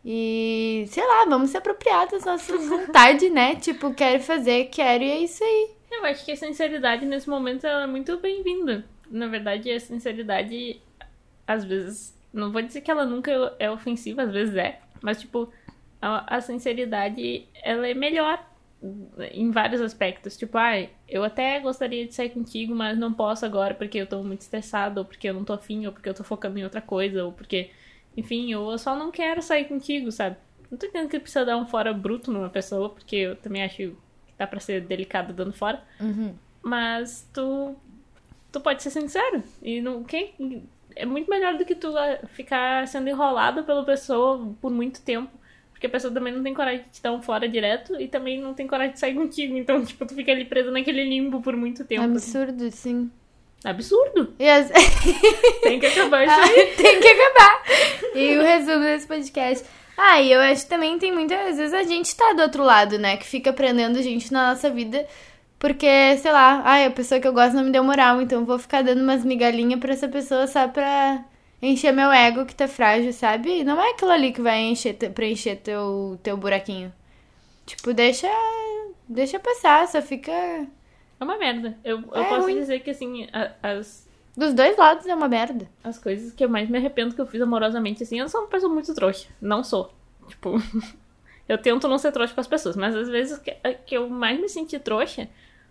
E, 0.10 0.86
sei 0.88 1.06
lá, 1.06 1.26
vamos 1.26 1.50
se 1.50 1.58
apropriar 1.58 2.08
das 2.08 2.24
nossas 2.24 2.66
vontades, 2.66 3.30
né? 3.30 3.56
Tipo, 3.56 3.94
quero 3.94 4.24
fazer, 4.24 4.70
quero, 4.70 5.04
e 5.04 5.12
é 5.12 5.18
isso 5.20 5.44
aí. 5.44 5.72
Eu 5.92 6.06
acho 6.06 6.24
que 6.24 6.32
a 6.32 6.38
sinceridade 6.38 7.06
nesse 7.06 7.30
momento 7.30 7.68
ela 7.68 7.84
é 7.84 7.88
muito 7.88 8.18
bem-vinda. 8.18 8.86
Na 9.12 9.28
verdade, 9.28 9.70
a 9.70 9.78
sinceridade, 9.78 10.82
às 11.46 11.66
vezes, 11.66 12.18
não 12.32 12.54
vou 12.54 12.62
dizer 12.62 12.80
que 12.80 12.90
ela 12.90 13.06
nunca 13.06 13.54
é 13.60 13.70
ofensiva, 13.70 14.22
às 14.24 14.32
vezes 14.32 14.56
é, 14.56 14.80
mas 15.02 15.20
tipo, 15.20 15.52
a, 16.02 16.38
a 16.38 16.40
sinceridade 16.40 17.46
ela 17.62 17.86
é 17.86 17.94
melhor 17.94 18.42
em 19.32 19.52
vários 19.52 19.82
aspectos. 19.82 20.38
Tipo, 20.38 20.58
ai, 20.58 20.90
eu 21.08 21.24
até 21.24 21.60
gostaria 21.60 22.06
de 22.06 22.14
sair 22.14 22.30
contigo, 22.30 22.74
mas 22.74 22.98
não 22.98 23.12
posso 23.14 23.46
agora 23.46 23.74
porque 23.74 23.98
eu 23.98 24.08
tô 24.08 24.24
muito 24.24 24.42
estressado, 24.42 25.00
ou 25.02 25.06
porque 25.06 25.28
eu 25.28 25.34
não 25.34 25.44
tô 25.44 25.54
afim, 25.54 25.86
ou 25.86 25.92
porque 25.92 26.08
eu 26.08 26.14
tô 26.14 26.24
focando 26.24 26.58
em 26.60 26.64
outra 26.64 26.82
coisa, 26.82 27.26
ou 27.26 27.32
porque, 27.32 27.72
enfim, 28.18 28.54
ou 28.56 28.72
eu 28.72 28.78
só 28.80 28.96
não 28.96 29.12
quero 29.12 29.42
sair 29.42 29.66
contigo, 29.66 30.12
sabe? 30.12 30.36
Não 30.70 30.78
tô 30.78 30.88
entendendo 30.88 31.10
que 31.10 31.20
precisa 31.20 31.46
dar 31.46 31.56
um 31.56 31.68
fora 31.68 31.94
bruto 31.94 32.32
numa 32.32 32.50
pessoa, 32.50 32.90
porque 32.90 33.16
eu 33.16 33.36
também 33.36 33.64
acho 33.64 33.78
que 33.78 33.96
dá 34.38 34.46
pra 34.48 34.60
ser 34.60 34.82
delicado 34.82 35.32
dando 35.34 35.54
fora. 35.54 35.82
Mas 36.62 37.30
tu, 37.32 37.76
tu 38.52 38.60
pode 38.60 38.84
ser 38.84 38.90
sincero. 38.90 39.44
E 39.62 39.80
não, 39.80 40.04
quem, 40.04 40.68
é 40.96 41.06
muito 41.06 41.30
melhor 41.30 41.58
do 41.58 41.64
que 41.64 41.76
tu 41.76 41.96
ah, 41.98 42.20
ficar 42.34 42.88
sendo 42.88 43.08
enrolado 43.08 43.64
pela 43.64 43.86
pessoa 43.86 44.54
por 44.60 44.72
muito 44.72 45.02
tempo. 45.02 45.32
Porque 45.72 45.86
a 45.86 45.90
pessoa 45.90 46.12
também 46.12 46.34
não 46.34 46.42
tem 46.42 46.56
coragem 46.56 46.84
de 46.86 46.90
te 46.90 47.04
dar 47.04 47.12
um 47.12 47.22
fora 47.22 47.48
direto 47.48 48.02
e 48.02 48.08
também 48.08 48.42
não 48.42 48.56
tem 48.56 48.66
coragem 48.66 48.94
de 48.94 49.00
sair 49.00 49.14
contigo. 49.14 49.56
Então, 49.56 49.86
tipo, 49.86 50.08
tu 50.08 50.16
fica 50.16 50.32
ali 50.32 50.44
preso 50.44 50.72
naquele 50.72 51.04
limbo 51.04 51.40
por 51.40 51.56
muito 51.56 51.86
tempo. 51.86 52.04
Absurdo, 52.04 52.72
sim. 52.72 53.12
Absurdo. 53.64 54.34
As... 54.40 54.72
Tem 55.62 55.80
que 55.80 55.86
acabar 55.86 56.26
isso 56.26 56.40
aí. 56.40 56.74
tem 56.76 57.00
que 57.00 57.08
acabar. 57.08 57.64
E 58.16 58.38
o 58.38 58.42
resumo 58.44 58.80
desse 58.84 59.08
podcast. 59.08 59.66
Ah, 59.98 60.22
e 60.22 60.32
eu 60.32 60.40
acho 60.42 60.64
que 60.64 60.70
também 60.70 60.98
tem 61.00 61.12
muitas 61.12 61.58
vezes 61.58 61.74
a 61.74 61.84
gente 61.84 62.16
tá 62.16 62.34
do 62.34 62.42
outro 62.44 62.64
lado, 62.64 62.98
né? 63.00 63.18
Que 63.18 63.26
fica 63.26 63.52
prendendo 63.52 64.02
gente 64.02 64.32
na 64.32 64.50
nossa 64.50 64.70
vida. 64.70 65.06
Porque, 65.60 65.88
sei 66.18 66.32
lá, 66.32 66.62
ai, 66.64 66.86
a 66.86 66.92
pessoa 66.92 67.20
que 67.20 67.28
eu 67.28 67.34
gosto 67.34 67.56
não 67.56 67.64
me 67.64 67.72
deu 67.72 67.84
moral, 67.84 68.22
então 68.22 68.42
eu 68.42 68.46
vou 68.46 68.60
ficar 68.60 68.84
dando 68.84 69.02
umas 69.02 69.26
migalhinhas 69.26 69.80
pra 69.80 69.92
essa 69.94 70.08
pessoa 70.08 70.46
só 70.46 70.68
pra 70.68 71.26
encher 71.60 71.92
meu 71.92 72.12
ego 72.12 72.46
que 72.46 72.54
tá 72.54 72.68
frágil, 72.68 73.12
sabe? 73.12 73.64
Não 73.64 73.82
é 73.82 73.90
aquilo 73.90 74.12
ali 74.12 74.32
que 74.32 74.42
vai 74.42 74.60
encher, 74.60 74.94
preencher 75.14 75.56
teu, 75.56 76.20
teu 76.22 76.38
buraquinho. 76.38 76.94
Tipo, 77.66 77.92
deixa. 77.94 78.28
Deixa 79.10 79.40
passar, 79.40 79.88
só 79.88 80.02
fica. 80.02 80.32
É 80.32 81.24
uma 81.24 81.38
merda. 81.40 81.76
Eu, 81.84 82.04
eu 82.14 82.22
É 82.22 82.30
posso 82.30 82.42
ruim. 82.44 82.56
dizer 82.60 82.82
que, 82.82 82.92
assim, 82.92 83.28
as, 83.64 84.07
Dos 84.38 84.54
dois 84.54 84.78
lados 84.78 85.08
é 85.08 85.16
uma 85.16 85.28
merda. 85.28 85.68
as 85.84 85.98
coisas 85.98 86.32
que 86.32 86.46
eu 86.46 86.50
mais 86.50 86.70
me 86.70 86.78
arrependo 86.78 87.16
que 87.16 87.20
eu 87.20 87.26
fiz 87.26 87.42
amorosamente, 87.42 88.04
assim, 88.04 88.20
eu 88.20 88.30
sou 88.30 88.42
uma 88.42 88.48
pessoa 88.48 88.72
muito 88.72 88.94
trouxa. 88.94 89.28
Não 89.42 89.64
sou. 89.64 89.92
Tipo, 90.28 90.62
eu 91.50 91.58
tento 91.58 91.88
não 91.88 91.98
ser 91.98 92.12
trouxa 92.12 92.36
com 92.36 92.42
as 92.42 92.48
pessoas, 92.48 92.76
mas 92.76 92.96
às 92.96 93.10
vezes 93.10 93.40
que, 93.40 93.52
que 93.88 93.98
eu 93.98 94.08
mais 94.08 94.40
me 94.40 94.48
senti 94.48 94.78
trouxa 94.78 95.28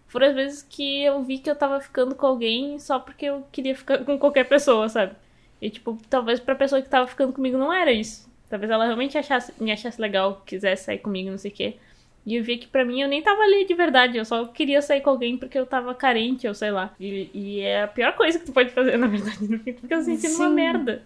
foram 0.08 0.26
as 0.26 0.34
vezes 0.34 0.62
que 0.62 1.04
eu 1.04 1.22
vi 1.22 1.38
que 1.38 1.48
eu 1.48 1.54
tava 1.54 1.80
ficando 1.80 2.16
com 2.16 2.26
alguém 2.26 2.78
só 2.80 2.98
porque 2.98 3.26
eu 3.26 3.46
queria 3.52 3.74
ficar 3.74 4.04
com 4.04 4.18
qualquer 4.18 4.48
pessoa, 4.48 4.88
sabe? 4.88 5.14
E, 5.60 5.70
tipo, 5.70 5.96
talvez 6.10 6.40
pra 6.40 6.56
pessoa 6.56 6.82
que 6.82 6.88
tava 6.88 7.06
ficando 7.06 7.32
comigo 7.32 7.56
não 7.56 7.72
era 7.72 7.92
isso. 7.92 8.28
Talvez 8.48 8.70
ela 8.70 8.84
realmente 8.84 9.16
achasse, 9.16 9.52
me 9.60 9.70
achasse 9.70 10.00
legal, 10.00 10.42
quisesse 10.44 10.84
sair 10.84 10.98
comigo, 10.98 11.30
não 11.30 11.38
sei 11.38 11.50
o 11.50 11.54
quê. 11.54 11.76
E 12.26 12.34
eu 12.36 12.42
vi 12.42 12.58
que 12.58 12.66
pra 12.66 12.84
mim 12.84 13.00
eu 13.00 13.08
nem 13.08 13.22
tava 13.22 13.40
ali 13.42 13.64
de 13.64 13.72
verdade, 13.74 14.18
eu 14.18 14.24
só 14.24 14.46
queria 14.46 14.82
sair 14.82 15.00
com 15.00 15.10
alguém 15.10 15.36
porque 15.36 15.56
eu 15.56 15.64
tava 15.64 15.94
carente, 15.94 16.48
ou 16.48 16.54
sei 16.54 16.72
lá. 16.72 16.92
E, 16.98 17.30
e 17.32 17.60
é 17.60 17.84
a 17.84 17.88
pior 17.88 18.14
coisa 18.14 18.38
que 18.38 18.46
tu 18.46 18.52
pode 18.52 18.70
fazer, 18.70 18.96
na 18.98 19.06
verdade, 19.06 19.48
no 19.48 19.58
fim, 19.60 19.72
tu 19.72 19.82
fica 19.82 20.00
se 20.02 20.16
sentindo 20.16 20.36
uma 20.42 20.50
merda. 20.50 21.02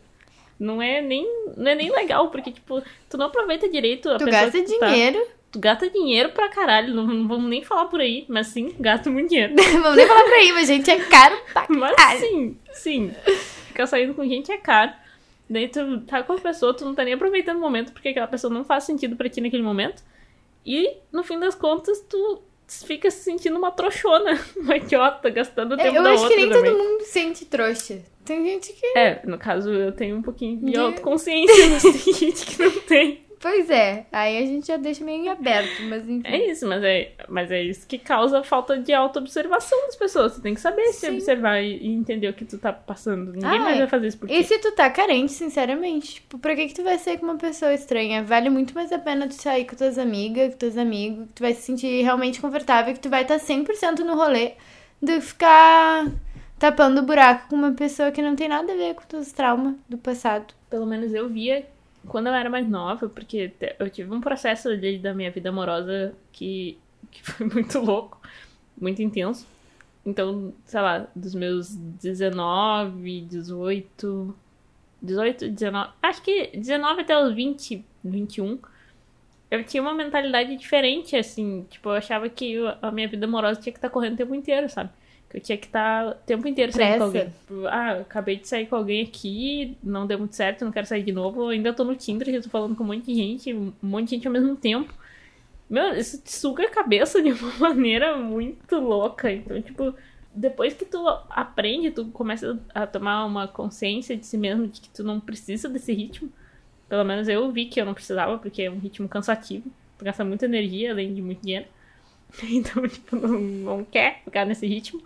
Não 0.58 0.80
é 0.80 1.00
nem, 1.02 1.26
não 1.56 1.70
é 1.70 1.74
nem 1.74 1.90
legal, 1.90 2.30
porque, 2.30 2.50
tipo, 2.50 2.82
tu 3.08 3.16
não 3.18 3.26
aproveita 3.26 3.68
direito 3.68 4.08
a 4.10 4.16
Tu 4.18 4.24
pessoa 4.24 4.44
gasta 4.44 4.62
tu 4.64 4.78
tá. 4.78 4.86
dinheiro. 4.88 5.26
Tu 5.52 5.58
gasta 5.58 5.90
dinheiro 5.90 6.28
pra 6.30 6.48
caralho, 6.48 6.94
não, 6.94 7.06
não 7.06 7.26
vamos 7.28 7.50
nem 7.50 7.62
falar 7.64 7.86
por 7.86 8.00
aí, 8.00 8.24
mas 8.28 8.46
sim, 8.48 8.74
gasta 8.78 9.10
muito 9.10 9.28
dinheiro. 9.30 9.52
Vamos 9.82 9.96
nem 9.96 10.06
falar 10.06 10.22
pra 10.22 10.36
aí, 10.36 10.52
mas 10.52 10.68
gente, 10.68 10.88
é 10.90 10.96
caro 11.00 11.36
pra 11.52 11.66
Mas 11.68 11.96
caralho. 11.96 12.20
sim, 12.20 12.56
sim. 12.72 13.12
Ficar 13.66 13.86
saindo 13.88 14.14
com 14.14 14.24
gente 14.24 14.52
é 14.52 14.56
caro. 14.58 14.92
Daí 15.48 15.66
tu 15.66 16.02
tá 16.02 16.22
com 16.22 16.34
a 16.34 16.38
pessoa, 16.38 16.72
tu 16.72 16.84
não 16.84 16.94
tá 16.94 17.02
nem 17.04 17.14
aproveitando 17.14 17.56
o 17.56 17.60
momento, 17.60 17.92
porque 17.92 18.10
aquela 18.10 18.28
pessoa 18.28 18.52
não 18.52 18.64
faz 18.64 18.84
sentido 18.84 19.16
pra 19.16 19.28
ti 19.28 19.40
naquele 19.40 19.62
momento. 19.64 20.02
E, 20.64 20.96
no 21.12 21.22
fim 21.24 21.38
das 21.38 21.54
contas, 21.54 22.00
tu 22.08 22.42
fica 22.86 23.10
se 23.10 23.24
sentindo 23.24 23.56
uma 23.58 23.70
trouxona, 23.70 24.38
uma 24.56 24.76
idiota, 24.76 25.28
gastando 25.30 25.72
o 25.74 25.76
tempo 25.76 25.96
É, 25.96 25.98
Eu 25.98 26.02
da 26.02 26.12
acho 26.12 26.22
outra 26.24 26.36
que 26.38 26.42
nem 26.46 26.50
também. 26.52 26.70
todo 26.72 26.84
mundo 26.84 27.02
sente 27.04 27.44
trouxa. 27.46 28.00
Tem 28.24 28.44
gente 28.44 28.72
que. 28.74 28.86
É, 28.98 29.20
no 29.24 29.38
caso, 29.38 29.72
eu 29.72 29.92
tenho 29.92 30.16
um 30.16 30.22
pouquinho 30.22 30.58
de 30.58 30.72
De- 30.72 30.78
autoconsciência, 30.78 31.66
mas 31.68 31.82
tem 31.82 32.12
gente 32.14 32.46
que 32.46 32.62
não 32.62 32.70
tem. 32.82 33.24
Pois 33.42 33.70
é, 33.70 34.04
aí 34.12 34.36
a 34.36 34.44
gente 34.44 34.66
já 34.66 34.76
deixa 34.76 35.02
meio 35.02 35.24
em 35.24 35.28
aberto, 35.30 35.82
mas 35.84 36.06
enfim. 36.06 36.20
É 36.28 36.50
isso, 36.50 36.68
mas 36.68 36.84
é, 36.84 37.12
mas 37.26 37.50
é 37.50 37.62
isso 37.62 37.86
que 37.86 37.96
causa 37.98 38.40
a 38.40 38.44
falta 38.44 38.76
de 38.78 38.92
auto-observação 38.92 39.78
das 39.86 39.96
pessoas. 39.96 40.34
Tu 40.34 40.42
tem 40.42 40.52
que 40.52 40.60
saber 40.60 40.92
se 40.92 41.06
Sim. 41.06 41.14
observar 41.14 41.58
e, 41.62 41.78
e 41.78 41.86
entender 41.88 42.28
o 42.28 42.34
que 42.34 42.44
tu 42.44 42.58
tá 42.58 42.70
passando. 42.70 43.32
Ninguém 43.32 43.48
Ah, 43.48 43.58
mais 43.58 43.76
é. 43.76 43.78
vai 43.80 43.88
fazer 43.88 44.08
isso 44.08 44.18
por 44.18 44.30
E 44.30 44.42
ti. 44.42 44.48
se 44.48 44.58
tu 44.58 44.72
tá 44.72 44.90
carente, 44.90 45.32
sinceramente, 45.32 46.16
tipo, 46.16 46.38
pra 46.38 46.54
que 46.54 46.66
que 46.68 46.74
tu 46.74 46.84
vai 46.84 46.98
sair 46.98 47.16
com 47.16 47.24
uma 47.24 47.38
pessoa 47.38 47.72
estranha? 47.72 48.22
Vale 48.22 48.50
muito 48.50 48.74
mais 48.74 48.92
a 48.92 48.98
pena 48.98 49.26
tu 49.26 49.32
sair 49.34 49.64
com 49.64 49.74
tuas 49.74 49.96
amigas, 49.96 50.52
com 50.52 50.58
teus 50.58 50.76
amigos, 50.76 51.26
que 51.28 51.32
tu 51.32 51.40
vai 51.42 51.54
se 51.54 51.62
sentir 51.62 52.02
realmente 52.02 52.42
confortável, 52.42 52.92
que 52.92 53.00
tu 53.00 53.08
vai 53.08 53.22
estar 53.22 53.38
100% 53.38 54.00
no 54.00 54.16
rolê, 54.16 54.52
do 55.00 55.12
que 55.12 55.20
ficar 55.22 56.06
tapando 56.58 57.00
buraco 57.02 57.48
com 57.48 57.56
uma 57.56 57.72
pessoa 57.72 58.10
que 58.12 58.20
não 58.20 58.36
tem 58.36 58.48
nada 58.48 58.70
a 58.70 58.76
ver 58.76 58.94
com 58.94 59.02
teus 59.04 59.32
traumas 59.32 59.76
do 59.88 59.96
passado. 59.96 60.52
Pelo 60.68 60.84
menos 60.84 61.14
eu 61.14 61.26
via 61.26 61.64
quando 62.06 62.28
eu 62.28 62.34
era 62.34 62.48
mais 62.48 62.68
nova, 62.68 63.08
porque 63.08 63.52
eu 63.78 63.90
tive 63.90 64.12
um 64.12 64.20
processo 64.20 64.68
ali 64.68 64.98
da 64.98 65.14
minha 65.14 65.30
vida 65.30 65.48
amorosa 65.48 66.14
que, 66.32 66.78
que 67.10 67.22
foi 67.24 67.46
muito 67.46 67.78
louco, 67.78 68.20
muito 68.80 69.02
intenso. 69.02 69.46
Então, 70.04 70.52
sei 70.64 70.80
lá, 70.80 71.06
dos 71.14 71.34
meus 71.34 71.74
19, 71.76 73.20
18, 73.22 74.34
18, 75.02 75.48
19, 75.50 75.90
acho 76.02 76.22
que 76.22 76.56
19 76.56 77.02
até 77.02 77.22
os 77.22 77.34
20, 77.34 77.84
21, 78.02 78.58
eu 79.50 79.64
tinha 79.64 79.82
uma 79.82 79.92
mentalidade 79.94 80.56
diferente, 80.56 81.16
assim. 81.16 81.66
Tipo, 81.68 81.90
eu 81.90 81.94
achava 81.94 82.28
que 82.28 82.56
a 82.80 82.90
minha 82.90 83.08
vida 83.08 83.26
amorosa 83.26 83.60
tinha 83.60 83.72
que 83.72 83.78
estar 83.78 83.90
correndo 83.90 84.14
o 84.14 84.16
tempo 84.16 84.34
inteiro, 84.34 84.68
sabe? 84.68 84.90
Que 85.30 85.36
eu 85.36 85.40
tinha 85.40 85.56
que 85.56 85.66
estar 85.66 86.08
o 86.08 86.14
tempo 86.14 86.46
inteiro 86.48 86.72
saindo 86.72 86.98
com 86.98 87.04
alguém. 87.04 87.26
Tipo, 87.40 87.66
Ah, 87.68 87.94
eu 87.94 88.00
acabei 88.02 88.36
de 88.36 88.48
sair 88.48 88.66
com 88.66 88.76
alguém 88.76 89.02
aqui, 89.04 89.76
não 89.82 90.06
deu 90.06 90.18
muito 90.18 90.34
certo, 90.34 90.64
não 90.64 90.72
quero 90.72 90.86
sair 90.86 91.04
de 91.04 91.12
novo. 91.12 91.42
Eu 91.42 91.48
ainda 91.50 91.72
tô 91.72 91.84
no 91.84 91.94
Tinder, 91.94 92.32
já 92.32 92.42
tô 92.42 92.48
falando 92.50 92.74
com 92.74 92.82
um 92.82 92.86
monte 92.88 93.06
de 93.06 93.14
gente, 93.14 93.54
um 93.54 93.72
monte 93.80 94.08
de 94.08 94.16
gente 94.16 94.26
ao 94.26 94.32
mesmo 94.32 94.56
tempo. 94.56 94.92
Meu, 95.68 95.94
isso 95.94 96.20
te 96.20 96.32
suga 96.32 96.64
a 96.64 96.70
cabeça 96.70 97.22
de 97.22 97.30
uma 97.30 97.52
maneira 97.70 98.16
muito 98.16 98.76
louca. 98.80 99.30
Então, 99.32 99.62
tipo, 99.62 99.94
depois 100.34 100.74
que 100.74 100.84
tu 100.84 101.06
aprende, 101.30 101.92
tu 101.92 102.06
começa 102.06 102.58
a 102.74 102.86
tomar 102.86 103.24
uma 103.24 103.46
consciência 103.46 104.16
de 104.16 104.26
si 104.26 104.36
mesmo, 104.36 104.66
de 104.66 104.80
que 104.80 104.90
tu 104.90 105.04
não 105.04 105.20
precisa 105.20 105.68
desse 105.68 105.92
ritmo. 105.92 106.28
Pelo 106.88 107.04
menos 107.04 107.28
eu 107.28 107.52
vi 107.52 107.66
que 107.66 107.80
eu 107.80 107.86
não 107.86 107.94
precisava, 107.94 108.36
porque 108.36 108.62
é 108.62 108.70
um 108.70 108.80
ritmo 108.80 109.08
cansativo. 109.08 109.70
Tu 109.96 110.04
gasta 110.04 110.24
muita 110.24 110.46
energia, 110.46 110.90
além 110.90 111.14
de 111.14 111.22
muito 111.22 111.40
dinheiro. 111.42 111.66
Então, 112.50 112.86
tipo, 112.86 113.16
não, 113.16 113.38
não 113.38 113.84
quer 113.84 114.22
ficar 114.24 114.44
nesse 114.44 114.66
ritmo. 114.66 115.02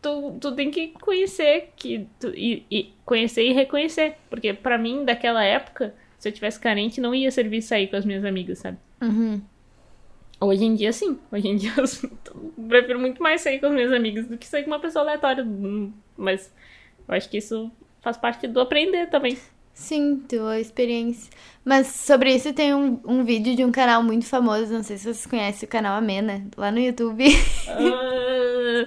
Tu, 0.00 0.38
tu 0.40 0.54
tem 0.54 0.70
que 0.70 0.88
conhecer 0.88 1.70
que 1.76 2.06
tu, 2.18 2.28
e, 2.34 2.64
e 2.70 2.92
conhecer 3.04 3.44
e 3.44 3.52
reconhecer. 3.52 4.16
Porque 4.28 4.52
pra 4.52 4.76
mim, 4.76 5.04
daquela 5.04 5.44
época, 5.44 5.94
se 6.18 6.28
eu 6.28 6.32
tivesse 6.32 6.58
carente, 6.58 7.00
não 7.00 7.14
ia 7.14 7.30
servir 7.30 7.62
sair 7.62 7.88
com 7.88 7.96
as 7.96 8.04
minhas 8.04 8.24
amigas, 8.24 8.58
sabe? 8.58 8.78
Uhum. 9.00 9.40
Hoje 10.40 10.64
em 10.64 10.74
dia, 10.74 10.92
sim. 10.92 11.18
Hoje 11.30 11.48
em 11.48 11.56
dia, 11.56 11.72
eu 11.76 11.84
prefiro 12.68 12.98
muito 12.98 13.22
mais 13.22 13.40
sair 13.40 13.60
com 13.60 13.66
as 13.66 13.72
minhas 13.72 13.92
amigas 13.92 14.26
do 14.26 14.36
que 14.36 14.46
sair 14.46 14.64
com 14.64 14.70
uma 14.70 14.80
pessoa 14.80 15.04
aleatória. 15.04 15.46
Mas 16.16 16.52
eu 17.08 17.14
acho 17.14 17.28
que 17.28 17.38
isso 17.38 17.70
faz 18.00 18.16
parte 18.16 18.48
do 18.48 18.60
aprender 18.60 19.08
também. 19.08 19.38
Sim, 19.74 20.22
tua 20.28 20.60
experiência. 20.60 21.30
Mas 21.64 21.86
sobre 21.88 22.34
isso 22.34 22.52
tem 22.52 22.74
um, 22.74 23.00
um 23.04 23.24
vídeo 23.24 23.54
de 23.56 23.64
um 23.64 23.72
canal 23.72 24.02
muito 24.02 24.26
famoso, 24.26 24.72
não 24.72 24.82
sei 24.82 24.98
se 24.98 25.04
vocês 25.04 25.26
conhecem 25.26 25.66
o 25.66 25.70
canal 25.70 25.96
Amena, 25.96 26.46
lá 26.56 26.70
no 26.70 26.78
YouTube. 26.78 27.24
Ah, 27.68 28.86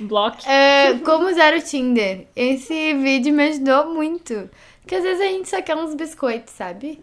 block. 0.00 0.44
É, 0.48 0.94
como 1.04 1.28
usar 1.28 1.54
o 1.54 1.60
Tinder. 1.60 2.26
Esse 2.34 2.94
vídeo 2.94 3.32
me 3.32 3.44
ajudou 3.48 3.94
muito. 3.94 4.50
Porque 4.80 4.94
às 4.94 5.02
vezes 5.02 5.20
a 5.20 5.28
gente 5.28 5.48
só 5.48 5.62
quer 5.62 5.76
uns 5.76 5.94
biscoitos, 5.94 6.54
sabe? 6.54 7.00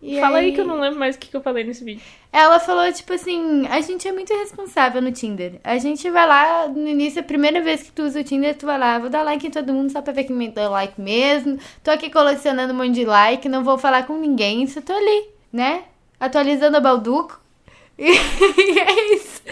E 0.00 0.20
Fala 0.20 0.38
aí 0.38 0.52
que 0.52 0.60
eu 0.60 0.66
não 0.66 0.78
lembro 0.78 0.98
mais 0.98 1.16
o 1.16 1.18
que, 1.18 1.28
que 1.28 1.36
eu 1.36 1.40
falei 1.40 1.64
nesse 1.64 1.82
vídeo. 1.82 2.02
Ela 2.32 2.60
falou, 2.60 2.90
tipo 2.92 3.12
assim, 3.12 3.66
a 3.66 3.80
gente 3.80 4.06
é 4.06 4.12
muito 4.12 4.32
responsável 4.32 5.02
no 5.02 5.10
Tinder. 5.10 5.54
A 5.64 5.76
gente 5.78 6.08
vai 6.08 6.26
lá, 6.26 6.68
no 6.68 6.86
início, 6.86 7.20
a 7.20 7.24
primeira 7.24 7.60
vez 7.60 7.82
que 7.82 7.90
tu 7.90 8.04
usa 8.04 8.20
o 8.20 8.24
Tinder, 8.24 8.56
tu 8.56 8.64
vai 8.64 8.78
lá, 8.78 8.98
vou 8.98 9.10
dar 9.10 9.22
like 9.22 9.46
em 9.46 9.50
todo 9.50 9.72
mundo 9.72 9.90
só 9.90 10.00
pra 10.00 10.12
ver 10.12 10.24
quem 10.24 10.36
me 10.36 10.48
deu 10.48 10.70
like 10.70 11.00
mesmo. 11.00 11.58
Tô 11.82 11.90
aqui 11.90 12.10
colecionando 12.10 12.72
um 12.72 12.76
monte 12.76 12.92
de 12.92 13.04
like, 13.04 13.48
não 13.48 13.64
vou 13.64 13.76
falar 13.76 14.06
com 14.06 14.16
ninguém, 14.16 14.66
só 14.68 14.80
tô 14.80 14.92
ali, 14.92 15.30
né? 15.52 15.82
Atualizando 16.20 16.76
a 16.76 16.80
Balduco. 16.80 17.40
E 17.98 18.78
é 18.78 19.14
isso. 19.16 19.42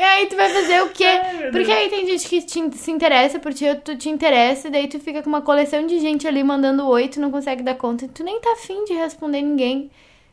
E 0.00 0.02
aí 0.02 0.26
tu 0.28 0.34
vai 0.36 0.48
fazer 0.48 0.82
o 0.82 0.88
quê? 0.88 1.04
Ai, 1.04 1.50
Porque 1.50 1.70
aí 1.70 1.90
tem 1.90 2.06
gente 2.06 2.26
que 2.26 2.40
te- 2.40 2.74
se 2.78 2.90
interessa 2.90 3.38
por 3.38 3.52
ti, 3.52 3.66
tu 3.84 3.94
te 3.98 4.08
interessa, 4.08 4.68
e 4.68 4.70
daí 4.70 4.88
tu 4.88 4.98
fica 4.98 5.22
com 5.22 5.28
uma 5.28 5.42
coleção 5.42 5.86
de 5.86 5.98
gente 6.00 6.26
ali 6.26 6.42
mandando 6.42 6.86
oi, 6.88 7.06
tu 7.08 7.20
não 7.20 7.30
consegue 7.30 7.62
dar 7.62 7.74
conta, 7.74 8.06
e 8.06 8.08
tu 8.08 8.24
nem 8.24 8.40
tá 8.40 8.52
afim 8.52 8.82
de 8.84 8.94
responder 8.94 9.42
ninguém 9.42 9.90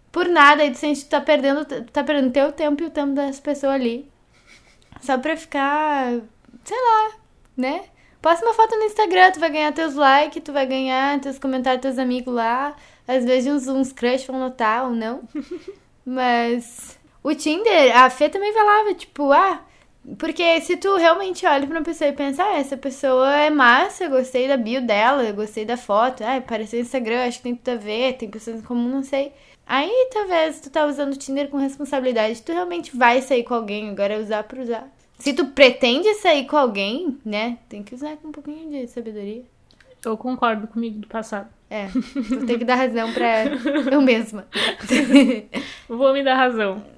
por 0.10 0.26
nada, 0.30 0.64
e 0.64 0.72
tu 0.72 0.78
sente 0.78 1.00
que 1.02 1.08
tu 1.08 1.10
tá 1.10 1.20
perdendo, 1.20 1.66
tá 1.92 2.02
perdendo 2.02 2.32
teu 2.32 2.50
tempo 2.54 2.82
e 2.82 2.86
o 2.86 2.90
tempo 2.90 3.12
das 3.14 3.42
pessoas 3.42 3.74
ali. 3.74 4.10
Só 5.02 5.18
pra 5.18 5.36
ficar, 5.36 6.14
sei 6.64 6.78
lá, 6.78 7.12
né? 7.58 7.84
Posta 8.22 8.46
uma 8.46 8.54
foto 8.54 8.74
no 8.78 8.86
Instagram, 8.86 9.32
tu 9.32 9.40
vai 9.42 9.50
ganhar 9.50 9.74
teus 9.74 9.96
likes, 9.96 10.42
tu 10.44 10.54
vai 10.54 10.66
ganhar 10.66 11.20
teus 11.20 11.38
comentários 11.38 11.82
teus 11.82 12.00
amigos 12.00 12.34
lá. 12.34 12.74
Às 13.06 13.26
vezes 13.26 13.52
uns, 13.52 13.68
uns 13.68 13.92
crush 13.92 14.26
vão 14.26 14.40
notar 14.40 14.86
ou 14.86 14.92
não. 14.92 15.22
Mas 16.06 16.97
o 17.24 17.34
Tinder, 17.36 17.98
a 17.98 18.10
Fê 18.10 18.30
também 18.30 18.54
falava, 18.54 18.94
tipo, 18.94 19.32
ah, 19.32 19.62
porque 20.18 20.62
se 20.62 20.78
tu 20.78 20.96
realmente 20.96 21.46
olha 21.46 21.68
pra 21.68 21.78
uma 21.78 21.84
pessoa 21.84 22.10
e 22.10 22.14
pensa, 22.14 22.44
ah, 22.44 22.58
essa 22.58 22.78
pessoa 22.78 23.36
é 23.36 23.50
massa, 23.50 24.06
eu 24.06 24.10
gostei 24.10 24.48
da 24.48 24.56
bio 24.56 24.82
dela, 24.82 25.24
eu 25.24 25.34
gostei 25.34 25.66
da 25.66 25.76
foto, 25.76 26.24
ah, 26.24 26.38
apareceu 26.38 26.80
no 26.80 26.86
Instagram, 26.86 27.26
acho 27.26 27.38
que 27.38 27.44
tem 27.44 27.56
tudo 27.56 27.74
a 27.74 27.76
ver, 27.76 28.14
tem 28.14 28.30
pessoas 28.30 28.60
em 28.60 28.62
comum, 28.62 28.88
não 28.88 29.04
sei. 29.04 29.34
Aí 29.66 30.10
talvez 30.14 30.62
tu 30.62 30.70
tá 30.70 30.86
usando 30.86 31.14
o 31.14 31.18
Tinder 31.18 31.50
com 31.50 31.58
responsabilidade, 31.58 32.42
tu 32.42 32.54
realmente 32.54 32.96
vai 32.96 33.22
sair 33.22 33.44
com 33.44 33.54
alguém, 33.54 33.90
agora 33.90 34.14
é 34.14 34.20
usar 34.20 34.44
por 34.44 34.60
usar. 34.60 34.88
Se 35.20 35.34
tu 35.34 35.48
pretende 35.48 36.14
sair 36.16 36.46
com 36.46 36.56
alguém, 36.56 37.18
né, 37.26 37.58
tem 37.68 37.84
que 37.84 37.94
usar 37.94 38.16
com 38.18 38.30
um 38.30 38.32
pouquinho 38.32 38.70
de 38.70 38.88
sabedoria. 38.88 39.44
Eu 40.06 40.16
concordo 40.16 40.68
comigo 40.68 41.00
do 41.00 41.08
passado. 41.08 41.50
É, 41.70 41.88
tu 41.88 42.46
tem 42.46 42.58
que 42.58 42.64
dar 42.64 42.76
razão 42.76 43.12
pra 43.12 43.46
eu 43.92 44.02
mesma. 44.02 44.48
Vou 45.90 46.14
me 46.14 46.24
dar 46.24 46.36
razão. 46.36 46.82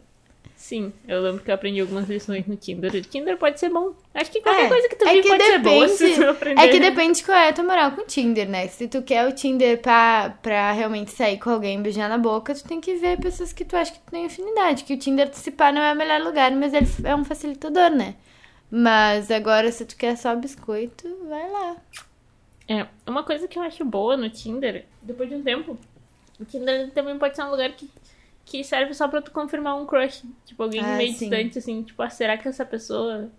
Sim, 0.60 0.92
eu 1.08 1.22
lembro 1.22 1.42
que 1.42 1.50
eu 1.50 1.56
aprendi 1.56 1.80
algumas 1.80 2.10
lições 2.10 2.46
no 2.46 2.58
Tinder. 2.58 2.94
O 2.94 3.02
Tinder 3.02 3.38
pode 3.38 3.58
ser 3.58 3.70
bom. 3.70 3.94
Acho 4.14 4.30
que 4.30 4.42
qualquer 4.42 4.66
É, 4.66 4.68
coisa 4.68 4.90
que 4.90 4.96
tu 4.98 5.08
é 5.08 5.22
que 5.22 5.28
pode 5.30 5.44
ser 5.46 5.60
boa 5.60 5.88
se 5.88 6.16
tu 6.16 6.24
aprender. 6.26 6.62
É 6.62 6.68
que 6.68 6.80
depende 6.82 7.24
qual 7.24 7.38
é 7.38 7.48
a 7.48 7.54
tua 7.54 7.64
moral 7.64 7.92
com 7.94 8.02
o 8.02 8.06
Tinder, 8.06 8.48
né? 8.48 8.68
Se 8.68 8.90
tu 8.90 9.02
quer 9.02 9.26
o 9.26 9.32
Tinder 9.32 9.82
pra, 9.82 10.38
pra 10.42 10.74
realmente 10.74 11.12
sair 11.12 11.40
com 11.40 11.50
alguém 11.50 11.80
e 11.80 11.82
beijar 11.82 12.10
na 12.10 12.18
boca, 12.18 12.54
tu 12.54 12.66
tem 12.66 12.82
que 12.82 12.94
ver 12.96 13.18
pessoas 13.22 13.54
que 13.54 13.64
tu 13.64 13.78
acha 13.78 13.94
que 13.94 14.00
tu 14.00 14.12
tem 14.12 14.26
afinidade. 14.26 14.84
Que 14.84 14.96
o 14.96 14.98
Tinder, 14.98 15.34
se 15.34 15.50
pá, 15.50 15.72
não 15.72 15.82
é 15.82 15.94
o 15.94 15.96
melhor 15.96 16.20
lugar, 16.22 16.52
mas 16.52 16.74
ele 16.74 16.88
é 17.06 17.16
um 17.16 17.24
facilitador, 17.24 17.92
né? 17.92 18.16
Mas 18.70 19.32
agora, 19.32 19.72
se 19.72 19.86
tu 19.86 19.96
quer 19.96 20.18
só 20.18 20.36
biscoito, 20.36 21.08
vai 21.30 21.50
lá. 21.50 21.78
É, 22.68 22.86
uma 23.08 23.24
coisa 23.24 23.48
que 23.48 23.58
eu 23.58 23.64
acho 23.64 23.86
boa 23.86 24.18
no 24.18 24.30
Tinder, 24.30 24.86
depois 25.02 25.30
de 25.30 25.36
um 25.36 25.42
tempo, 25.42 25.78
o 26.38 26.44
Tinder 26.44 26.92
também 26.92 27.18
pode 27.18 27.38
ser 27.38 27.44
um 27.44 27.50
lugar 27.50 27.72
que, 27.72 27.90
que 28.50 28.64
serve 28.64 28.94
só 28.94 29.08
pra 29.08 29.22
tu 29.22 29.32
confirmar 29.32 29.76
um 29.80 29.86
crush. 29.86 30.24
Tipo, 30.46 30.64
alguém 30.64 30.82
Ah, 30.82 30.98
meio 30.98 31.14
sim. 31.14 31.30
distante, 31.30 31.60
assim, 31.60 31.84
tipo, 31.84 32.02
ah, 32.02 32.10
será 32.10 32.38
que 32.38 32.48
essa 32.48 32.66
pessoa 32.66 33.30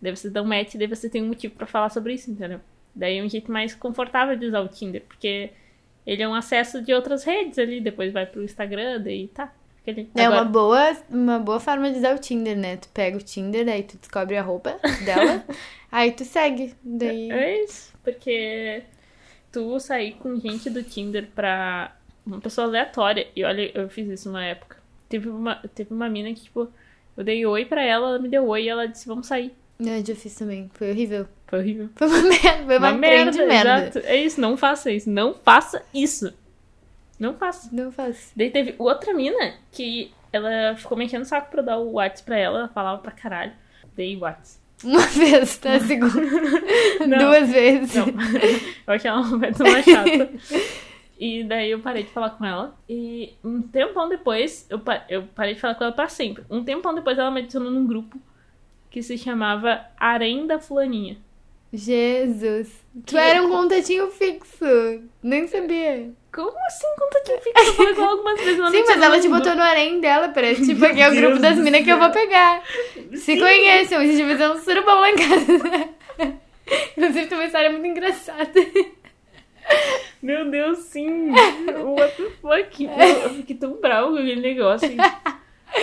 deve 0.00 0.16
ser 0.16 0.30
dar 0.30 0.42
um 0.42 0.46
match, 0.46 0.74
daí 0.74 0.86
você 0.88 1.08
tem 1.08 1.22
um 1.22 1.28
motivo 1.28 1.54
pra 1.54 1.66
falar 1.66 1.88
sobre 1.90 2.14
isso, 2.14 2.30
entendeu? 2.30 2.60
Daí 2.94 3.18
é 3.18 3.22
um 3.22 3.28
jeito 3.28 3.50
mais 3.52 3.74
confortável 3.74 4.36
de 4.36 4.46
usar 4.46 4.60
o 4.60 4.68
Tinder, 4.68 5.02
porque 5.06 5.50
ele 6.06 6.22
é 6.22 6.28
um 6.28 6.34
acesso 6.34 6.82
de 6.82 6.92
outras 6.92 7.22
redes 7.24 7.58
ali, 7.58 7.80
depois 7.80 8.12
vai 8.12 8.26
pro 8.26 8.42
Instagram, 8.42 9.00
daí 9.00 9.28
tá. 9.28 9.52
É 9.84 10.24
Agora- 10.24 10.42
uma 10.42 10.44
boa, 10.44 10.96
uma 11.10 11.38
boa 11.40 11.58
forma 11.58 11.90
de 11.90 11.98
usar 11.98 12.14
o 12.14 12.18
Tinder, 12.18 12.56
né? 12.56 12.76
Tu 12.76 12.88
pega 12.90 13.16
o 13.16 13.20
Tinder, 13.20 13.68
aí 13.68 13.82
tu 13.82 13.96
descobre 13.96 14.36
a 14.36 14.42
roupa 14.42 14.78
dela, 15.04 15.44
aí 15.90 16.12
tu 16.12 16.24
segue. 16.24 16.74
Daí. 16.84 17.30
É 17.32 17.64
isso, 17.64 17.92
porque 18.04 18.82
tu 19.50 19.78
sair 19.80 20.12
com 20.14 20.38
gente 20.38 20.68
do 20.70 20.82
Tinder 20.84 21.26
pra 21.34 21.96
uma 22.24 22.40
pessoa 22.40 22.66
aleatória, 22.66 23.26
e 23.34 23.44
olha, 23.44 23.70
eu 23.74 23.88
fiz 23.88 24.08
isso 24.08 24.30
uma 24.30 24.44
época. 24.44 24.76
Teve 25.08 25.28
uma, 25.28 25.56
teve 25.74 25.92
uma 25.92 26.08
mina 26.08 26.32
que, 26.32 26.42
tipo, 26.42 26.68
eu 27.16 27.24
dei 27.24 27.44
oi 27.44 27.64
pra 27.64 27.82
ela, 27.82 28.08
ela 28.08 28.18
me 28.18 28.28
deu 28.28 28.46
oi 28.46 28.64
e 28.64 28.68
ela 28.68 28.86
disse, 28.86 29.06
vamos 29.06 29.26
sair. 29.26 29.54
Eu 29.78 30.04
já 30.04 30.14
fiz 30.14 30.34
também. 30.34 30.70
Foi 30.74 30.90
horrível. 30.90 31.26
Foi 31.46 31.58
horrível. 31.58 31.88
Foi 31.94 32.06
uma 32.06 32.22
merda. 32.28 32.64
Foi 32.66 32.78
uma, 32.78 32.92
grande 32.92 33.38
merda. 33.38 33.78
exato. 33.78 33.98
É 34.06 34.16
isso, 34.16 34.40
não 34.40 34.56
faça 34.56 34.90
isso. 34.90 35.10
Não 35.10 35.34
faça 35.34 35.82
isso. 35.92 36.32
Não 37.18 37.34
faça. 37.34 37.68
Não 37.72 37.90
faço. 37.90 38.32
Daí 38.36 38.50
teve 38.50 38.74
outra 38.78 39.12
mina 39.12 39.54
que 39.70 40.12
ela 40.32 40.74
ficou 40.76 40.96
me 40.96 41.04
enchendo 41.04 41.24
o 41.24 41.28
saco 41.28 41.50
pra 41.50 41.60
eu 41.60 41.64
dar 41.64 41.78
o 41.78 41.92
WhatsApp 41.92 42.24
pra 42.24 42.38
ela, 42.38 42.58
ela 42.60 42.68
falava 42.68 43.02
pra 43.02 43.12
caralho. 43.12 43.52
Dei 43.94 44.16
WhatsApp. 44.16 44.62
Uma 44.84 45.00
vez, 45.06 45.58
tá? 45.58 45.78
Segunda. 45.80 47.18
Duas 47.18 47.50
vezes. 47.50 47.94
Não. 47.94 48.06
eu 48.86 48.94
achei 48.94 49.10
ela 49.10 49.20
uma 49.20 49.38
pessoa 49.38 49.82
chata. 49.82 50.30
E 51.24 51.44
daí 51.44 51.70
eu 51.70 51.78
parei 51.78 52.02
de 52.02 52.10
falar 52.10 52.30
com 52.30 52.44
ela. 52.44 52.76
E 52.88 53.34
um 53.44 53.62
tempão 53.62 54.08
depois, 54.08 54.66
eu, 54.68 54.80
pa- 54.80 55.04
eu 55.08 55.22
parei 55.36 55.54
de 55.54 55.60
falar 55.60 55.76
com 55.76 55.84
ela 55.84 55.92
pra 55.92 56.08
sempre. 56.08 56.42
Um 56.50 56.64
tempão 56.64 56.92
depois 56.92 57.16
ela 57.16 57.30
me 57.30 57.40
adicionou 57.42 57.70
num 57.70 57.86
grupo 57.86 58.18
que 58.90 59.00
se 59.04 59.16
chamava 59.16 59.84
Arém 60.00 60.48
da 60.48 60.58
Fulaninha. 60.58 61.16
Jesus. 61.72 62.68
Tu 63.06 63.12
Que- 63.14 63.18
era 63.18 63.40
um 63.40 63.48
contatinho 63.50 64.10
fixo. 64.10 64.64
Nem 65.22 65.46
sabia. 65.46 66.10
Como 66.32 66.52
assim 66.66 66.86
contatinho 66.98 67.40
fixo? 67.40 67.66
Eu 67.68 67.72
falei 67.74 67.94
com 67.94 68.02
algumas 68.04 68.40
vezes. 68.40 68.58
Ela 68.58 68.70
Sim, 68.72 68.84
mas 68.86 69.02
ela 69.02 69.20
te 69.20 69.28
botou 69.28 69.54
no 69.54 69.62
harém 69.62 70.00
dela, 70.00 70.28
parece. 70.30 70.66
Tipo, 70.66 70.84
aqui 70.86 71.00
é 71.02 71.08
o 71.08 71.14
grupo 71.14 71.38
das 71.38 71.56
minas 71.56 71.84
que 71.84 71.90
eu 71.90 71.98
vou 72.00 72.10
pegar. 72.10 72.62
Se 73.14 73.38
conhecem, 73.38 73.96
a 73.96 74.04
gente 74.04 74.22
vai 74.24 74.36
fazer 74.36 74.48
um 74.50 74.58
surubão 74.60 75.00
lá 75.00 75.10
em 75.10 75.16
casa. 75.16 75.88
Inclusive, 76.96 77.26
tem 77.26 77.38
uma 77.38 77.44
história 77.44 77.70
muito 77.70 77.86
engraçada. 77.86 78.50
Meu 80.22 80.48
Deus, 80.50 80.78
sim. 80.78 81.30
What 81.98 82.16
the 82.16 82.30
fuck? 82.40 82.84
Eu, 82.84 82.90
eu 83.24 83.30
fiquei 83.30 83.56
tão 83.56 83.72
brava 83.80 84.08
com 84.08 84.16
aquele 84.16 84.40
negócio. 84.40 84.88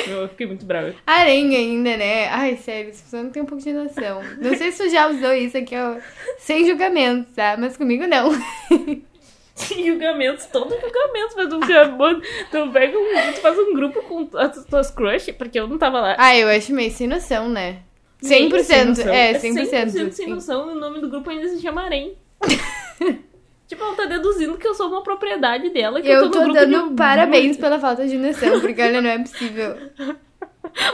Eu 0.08 0.30
fiquei 0.30 0.48
muito 0.48 0.66
brava. 0.66 0.94
Harém 1.06 1.56
ainda, 1.56 1.98
né? 1.98 2.28
Ai, 2.30 2.56
sério, 2.58 2.92
as 2.92 3.02
pessoas 3.02 3.24
não 3.24 3.32
têm 3.32 3.42
um 3.44 3.46
pouco 3.46 3.64
de 3.64 3.74
noção. 3.74 4.22
Não 4.40 4.56
sei 4.56 4.72
se 4.72 4.84
tu 4.84 4.90
já 4.90 5.08
usou 5.10 5.34
isso 5.34 5.58
aqui, 5.58 5.76
ó. 5.76 5.98
Sem 6.38 6.66
julgamento, 6.66 7.30
tá? 7.36 7.58
Mas 7.60 7.76
comigo 7.76 8.06
não. 8.08 8.30
Julgamentos, 9.58 10.46
todos 10.46 10.80
julgamentos, 10.80 11.36
mas 11.36 11.68
já 11.70 11.86
bota- 11.90 12.22
tu 12.50 12.72
pega 12.72 12.98
um, 12.98 13.34
tu 13.34 13.42
faz 13.42 13.60
um 13.60 13.74
grupo 13.74 14.02
com 14.04 14.30
as 14.38 14.64
tuas 14.64 14.90
crush, 14.90 15.34
porque 15.34 15.60
eu 15.60 15.68
não 15.68 15.78
tava 15.78 16.00
lá. 16.00 16.16
Ah, 16.18 16.38
eu 16.38 16.48
acho 16.48 16.72
meio 16.74 16.90
sem 16.92 17.08
noção, 17.08 17.50
né? 17.50 17.80
Meio 18.24 18.50
100%. 18.50 18.64
sem 18.64 18.86
noção. 18.86 19.14
É, 19.14 19.34
100%. 19.34 19.66
100% 19.92 20.12
sem 20.14 20.28
noção, 20.30 20.70
o 20.72 20.76
nome 20.76 21.02
do 21.02 21.10
grupo 21.10 21.30
ainda 21.30 21.50
se 21.50 21.62
chama 21.62 21.84
Arém. 21.84 22.16
Tipo, 23.70 23.84
ela 23.84 23.96
tá 23.96 24.06
deduzindo 24.06 24.58
que 24.58 24.68
eu 24.68 24.74
sou 24.74 24.90
uma 24.90 25.02
propriedade 25.04 25.70
dela. 25.70 26.02
Que 26.02 26.10
Eu 26.10 26.24
eu 26.26 26.32
tô 26.32 26.44
de 26.48 26.54
dando 26.54 26.86
um- 26.88 26.96
parabéns 26.96 27.56
pela 27.56 27.80
falta 27.80 28.06
de 28.06 28.18
noção, 28.18 28.60
porque 28.60 28.82
olha, 28.82 29.00
não 29.02 29.10
é 29.10 29.20
possível. 29.20 29.76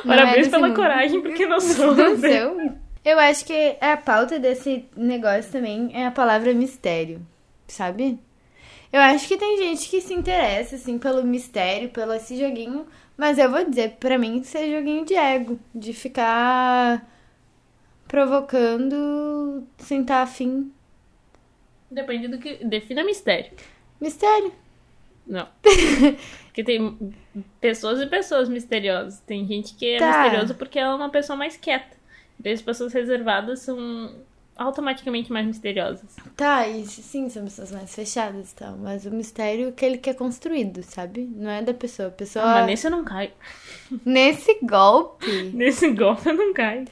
Não 0.05 0.13
é 0.13 0.17
Parabéns 0.17 0.37
desse 0.37 0.49
pela 0.51 0.67
mundo. 0.67 0.75
coragem, 0.75 1.21
porque 1.21 1.45
não 1.47 1.59
sou. 1.59 1.95
Noção. 1.95 2.77
Eu 3.03 3.19
acho 3.19 3.43
que 3.45 3.75
a 3.81 3.97
pauta 3.97 4.37
desse 4.39 4.85
negócio 4.95 5.51
também 5.51 5.89
é 5.93 6.05
a 6.05 6.11
palavra 6.11 6.53
mistério, 6.53 7.19
sabe? 7.67 8.17
Eu 8.93 9.01
acho 9.01 9.27
que 9.27 9.37
tem 9.37 9.57
gente 9.57 9.89
que 9.89 9.99
se 10.01 10.13
interessa, 10.13 10.75
assim, 10.75 10.97
pelo 10.97 11.23
mistério, 11.23 11.89
pelo 11.89 12.13
esse 12.13 12.37
joguinho, 12.37 12.85
mas 13.17 13.37
eu 13.37 13.49
vou 13.51 13.65
dizer, 13.65 13.97
pra 13.99 14.17
mim, 14.17 14.37
isso 14.39 14.57
é 14.57 14.69
joguinho 14.77 15.03
de 15.03 15.15
ego, 15.15 15.59
de 15.73 15.91
ficar 15.93 17.05
provocando 18.07 19.63
sem 19.77 20.01
estar 20.01 20.21
afim. 20.21 20.71
Depende 21.89 22.27
do 22.27 22.37
que. 22.37 22.63
Defina 22.65 23.03
mistério. 23.03 23.51
Mistério. 24.01 24.51
Não. 25.25 25.47
Porque 26.45 26.63
tem 26.63 27.13
pessoas 27.59 27.99
e 28.01 28.07
pessoas 28.07 28.47
misteriosas. 28.49 29.19
Tem 29.21 29.45
gente 29.47 29.73
que 29.75 29.93
é 29.93 29.97
Tá. 29.99 30.21
misteriosa 30.23 30.53
porque 30.53 30.79
ela 30.79 30.93
é 30.93 30.95
uma 30.95 31.09
pessoa 31.09 31.35
mais 31.35 31.57
quieta. 31.57 31.95
E 32.43 32.49
as 32.49 32.61
pessoas 32.61 32.93
reservadas 32.93 33.59
são 33.61 34.13
automaticamente 34.55 35.31
mais 35.33 35.45
misteriosas. 35.45 36.15
Tá, 36.37 36.65
e 36.67 36.85
sim, 36.85 37.27
são 37.27 37.43
pessoas 37.43 37.71
mais 37.71 37.93
fechadas 37.93 38.51
e 38.51 38.55
tal, 38.55 38.77
mas 38.77 39.05
o 39.05 39.11
mistério 39.11 39.65
é 39.65 39.69
aquele 39.69 39.97
que 39.97 40.09
é 40.09 40.13
construído, 40.13 40.81
sabe? 40.83 41.21
Não 41.35 41.49
é 41.49 41.61
da 41.61 41.73
pessoa. 41.73 42.07
A 42.07 42.11
pessoa. 42.11 42.45
Ah, 42.45 42.53
mas 42.59 42.67
nesse 42.67 42.87
eu 42.87 42.91
não 42.91 43.03
caio. 43.03 43.31
Nesse 44.05 44.57
golpe. 44.63 45.51
Nesse 45.53 45.91
golpe 45.91 46.29
eu 46.29 46.33
não 46.35 46.53
caio. 46.53 46.85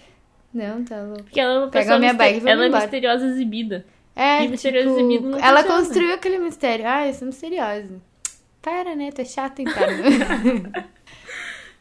Não, 0.54 0.84
tá 0.84 1.02
louco. 1.02 1.24
Porque 1.24 1.40
ela 1.40 1.54
é 1.54 1.58
uma 1.60 1.68
Pega 1.70 1.84
pessoa 1.86 2.00
minha 2.00 2.14
mister- 2.14 2.48
Ela 2.52 2.64
é 2.64 2.68
embora. 2.68 2.82
misteriosa 2.84 3.26
exibida. 3.28 3.86
É, 4.16 4.44
E 4.44 4.48
misterioso 4.48 4.96
tipo, 5.10 5.28
não 5.28 5.40
ela 5.40 5.62
funciona. 5.62 5.80
construiu 5.80 6.14
aquele 6.14 6.38
mistério. 6.40 6.86
Ah, 6.88 7.08
eu 7.08 7.14
sou 7.14 7.28
misteriosa. 7.28 8.02
Para, 8.62 8.96
né? 8.96 9.12
Tu 9.12 9.22
é 9.22 9.26
chata, 9.26 9.62
então. 9.62 9.74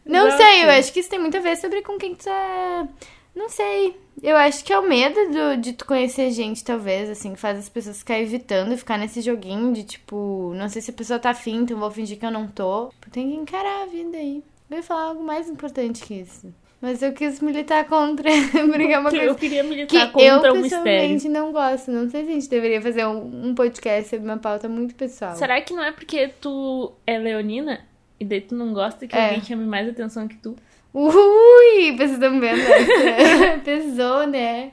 não 0.05 0.27
Exato. 0.27 0.43
sei, 0.43 0.65
eu 0.65 0.71
acho 0.71 0.93
que 0.93 1.01
isso 1.01 1.11
tem 1.11 1.19
muito 1.19 1.37
a 1.37 1.41
ver 1.41 1.57
sobre 1.57 1.83
com 1.83 1.97
quem 1.99 2.15
tu 2.15 2.25
tá... 2.25 2.89
Não 3.35 3.49
sei. 3.49 3.97
Eu 4.23 4.37
acho 4.37 4.63
que 4.65 4.73
é 4.73 4.79
o 4.79 4.87
medo 4.87 5.19
do- 5.31 5.57
de 5.61 5.73
tu 5.73 5.87
conhecer 5.87 6.31
gente, 6.33 6.63
talvez, 6.63 7.09
assim, 7.09 7.33
que 7.33 7.41
faz 7.41 7.59
as 7.59 7.69
pessoas 7.69 7.99
ficarem 7.99 8.23
evitando 8.25 8.77
ficar 8.77 8.99
nesse 8.99 9.23
joguinho 9.23 9.73
de, 9.73 9.85
tipo... 9.85 10.53
Não 10.55 10.69
sei 10.69 10.83
se 10.83 10.91
a 10.91 10.95
pessoa 10.95 11.19
tá 11.19 11.31
afim, 11.31 11.63
então 11.63 11.79
vou 11.79 11.91
fingir 11.91 12.19
que 12.19 12.27
eu 12.27 12.31
não 12.31 12.47
tô. 12.47 12.91
Tem 13.11 13.31
que 13.31 13.37
encarar 13.37 13.83
a 13.85 13.87
vida 13.87 14.17
aí. 14.19 14.43
Eu 14.71 14.77
ia 14.79 14.83
falar 14.83 15.05
algo 15.05 15.23
mais 15.23 15.49
importante 15.49 16.03
que 16.05 16.15
isso. 16.15 16.53
Mas 16.83 17.01
eu 17.01 17.13
quis 17.13 17.39
militar 17.41 17.85
contra, 17.85 18.29
porque 18.51 18.93
é 18.93 18.99
uma 18.99 19.09
Que 19.11 19.17
coisa 19.19 19.31
eu 19.31 19.35
queria 19.37 19.63
que 19.63 19.69
militar 19.69 20.07
eu 20.07 20.11
contra 20.11 20.53
o 20.53 20.57
mistério. 20.57 20.85
pessoalmente 20.85 21.29
não 21.29 21.53
gosto. 21.53 21.93
Não 21.93 22.11
sei 22.11 22.25
se 22.25 22.31
a 22.31 22.35
gente 22.35 22.49
deveria 22.51 22.83
fazer 22.83 23.07
um, 23.07 23.51
um 23.51 23.55
podcast 23.55 24.11
sobre 24.11 24.25
uma 24.29 24.37
pauta 24.39 24.69
muito 24.69 24.95
pessoal. 24.97 25.37
Será 25.37 25.61
que 25.61 25.73
não 25.73 25.85
é 25.85 25.93
porque 25.93 26.29
tu 26.41 26.93
é 27.07 27.17
leonina? 27.19 27.81
E 28.19 28.25
daí 28.25 28.41
tu 28.41 28.57
não 28.57 28.73
gosta 28.75 29.07
que 29.07 29.17
É. 29.17 29.27
alguém 29.27 29.43
chame 29.45 29.65
mais 29.65 29.89
atenção 29.89 30.27
que 30.27 30.37
tu? 30.37 30.57
Ui, 30.93 31.93
vocês 31.97 32.13
estão 32.13 32.39
vendo 32.41 32.61
essa? 32.61 33.59
Pesou, 33.65 34.27
né? 34.27 34.73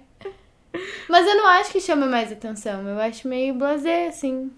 Mas 1.07 1.27
eu 1.27 1.35
não 1.35 1.45
acho 1.47 1.71
que 1.71 1.79
chama 1.79 2.05
mais 2.07 2.31
atenção. 2.31 2.87
Eu 2.87 2.99
acho 2.99 3.27
meio 3.27 3.53
blasé, 3.53 4.07
assim. 4.07 4.51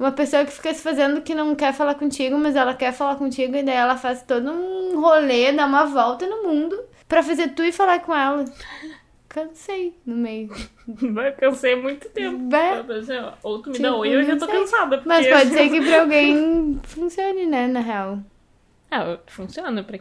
Uma 0.00 0.10
pessoa 0.12 0.46
que 0.46 0.50
fica 0.52 0.72
se 0.72 0.80
fazendo 0.82 1.20
que 1.20 1.34
não 1.34 1.54
quer 1.54 1.74
falar 1.74 1.94
contigo, 1.94 2.38
mas 2.38 2.56
ela 2.56 2.72
quer 2.72 2.90
falar 2.90 3.16
contigo 3.16 3.54
e 3.54 3.62
daí 3.62 3.76
ela 3.76 3.98
faz 3.98 4.22
todo 4.22 4.50
um 4.50 4.98
rolê, 4.98 5.52
dá 5.52 5.66
uma 5.66 5.84
volta 5.84 6.26
no 6.26 6.42
mundo 6.42 6.82
pra 7.06 7.22
fazer 7.22 7.48
tu 7.48 7.62
e 7.62 7.70
falar 7.70 8.00
com 8.00 8.14
ela. 8.14 8.46
Cansei 9.28 9.94
no 10.06 10.16
meio. 10.16 10.48
Vai, 10.88 11.32
cansei 11.32 11.74
há 11.74 11.76
muito 11.76 12.08
tempo. 12.08 12.48
Vai. 12.48 12.80
Ó, 12.80 13.32
Ou 13.42 13.58
tu 13.62 13.68
me 13.68 13.76
Tipo, 13.76 13.88
dá 13.88 13.94
oi, 13.96 14.08
eu 14.08 14.24
já 14.24 14.36
tô 14.38 14.46
sei. 14.46 14.54
cansada. 14.58 14.96
Porque... 14.96 15.08
Mas 15.08 15.26
pode 15.28 15.50
ser 15.50 15.68
que 15.70 15.80
pra 15.82 16.00
alguém 16.00 16.80
funcione, 16.82 17.44
né, 17.44 17.66
na 17.68 17.80
real. 17.80 18.18
Ah, 18.90 19.18
funciona. 19.26 19.84
Pra... 19.84 19.98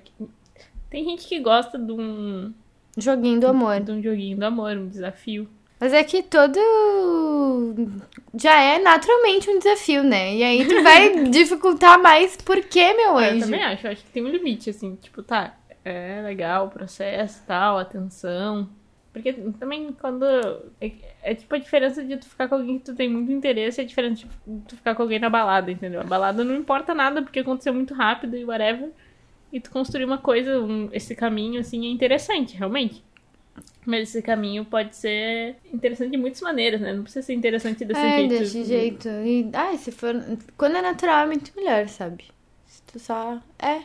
Tem 0.90 1.04
gente 1.04 1.28
que 1.28 1.40
gosta 1.42 1.78
de 1.78 1.92
um, 1.92 2.54
Joguinho 2.98 3.40
do 3.42 3.48
amor. 3.48 3.82
de 3.82 3.92
um 3.92 4.02
joguinho 4.02 4.38
do 4.38 4.46
amor, 4.46 4.78
um 4.78 4.88
desafio. 4.88 5.48
Mas 5.80 5.94
é 5.94 6.04
que 6.04 6.24
todo. 6.24 6.58
Já 8.36 8.62
é 8.62 8.80
naturalmente 8.80 9.50
um 9.50 9.58
desafio, 9.60 10.04
né? 10.04 10.36
E 10.36 10.44
aí 10.44 10.68
tu 10.68 10.82
vai 10.84 11.24
dificultar 11.30 12.02
mais 12.02 12.36
por 12.38 12.62
quê, 12.62 12.94
meu 12.94 13.10
eu 13.12 13.18
anjo? 13.18 13.40
também 13.46 13.64
acho. 13.64 13.88
Eu 13.88 13.92
acho 13.92 14.04
que 14.04 14.12
tem 14.12 14.24
um 14.24 14.30
limite, 14.30 14.70
assim. 14.70 14.96
Tipo, 14.96 15.22
tá, 15.24 15.56
é 15.84 16.22
legal 16.24 16.68
o 16.68 16.70
processo 16.70 17.44
tal, 17.48 17.78
atenção. 17.78 18.70
Porque 19.12 19.34
também 19.34 19.92
quando. 20.00 20.24
É, 20.80 20.92
é 21.24 21.36
tipo 21.36 21.54
a 21.56 21.58
diferença 21.58 22.04
de 22.04 22.18
tu 22.18 22.28
ficar 22.30 22.48
com 22.48 22.56
alguém 22.56 22.78
que 22.78 22.86
tu 22.86 22.96
tem 22.96 23.10
muito 23.10 23.32
interesse, 23.32 23.82
é 23.82 23.84
diferente 23.84 24.28
de 24.46 24.62
tu 24.68 24.76
ficar 24.76 24.94
com 24.96 25.02
alguém 25.02 25.20
na 25.20 25.30
balada, 25.30 25.72
entendeu? 25.72 26.00
A 26.02 26.04
balada 26.04 26.44
não 26.44 26.56
importa 26.56 26.94
nada 26.94 27.22
porque 27.22 27.40
aconteceu 27.40 27.74
muito 27.74 27.94
rápido 27.94 28.38
e 28.38 28.46
whatever. 28.46 28.90
E 29.52 29.60
tu 29.60 29.72
construir 29.72 30.06
uma 30.06 30.20
coisa, 30.20 30.62
um- 30.62 30.90
esse 30.94 31.16
caminho, 31.16 31.60
assim, 31.60 31.88
é 31.88 31.90
interessante, 31.90 32.56
realmente. 32.56 33.04
Mas 33.90 34.10
esse 34.10 34.22
caminho 34.22 34.64
pode 34.66 34.96
ser 34.96 35.56
interessante 35.74 36.12
de 36.12 36.18
muitas 36.18 36.42
maneiras, 36.42 36.80
né? 36.80 36.94
Não 36.94 37.02
precisa 37.02 37.26
ser 37.26 37.34
interessante 37.34 37.84
desse 37.84 38.00
É, 38.00 38.18
jeito. 38.18 38.30
desse 38.30 38.64
jeito. 38.64 39.08
E, 39.10 39.50
ai, 39.54 39.78
se 39.78 39.92
for. 39.92 40.14
Quando 40.56 40.78
é 40.78 40.82
natural 40.82 41.24
é 41.24 41.26
muito 41.26 41.52
melhor, 41.56 41.88
sabe? 41.90 42.26
Se 42.68 42.82
tu 42.84 43.00
só. 43.00 43.40
É. 43.58 43.82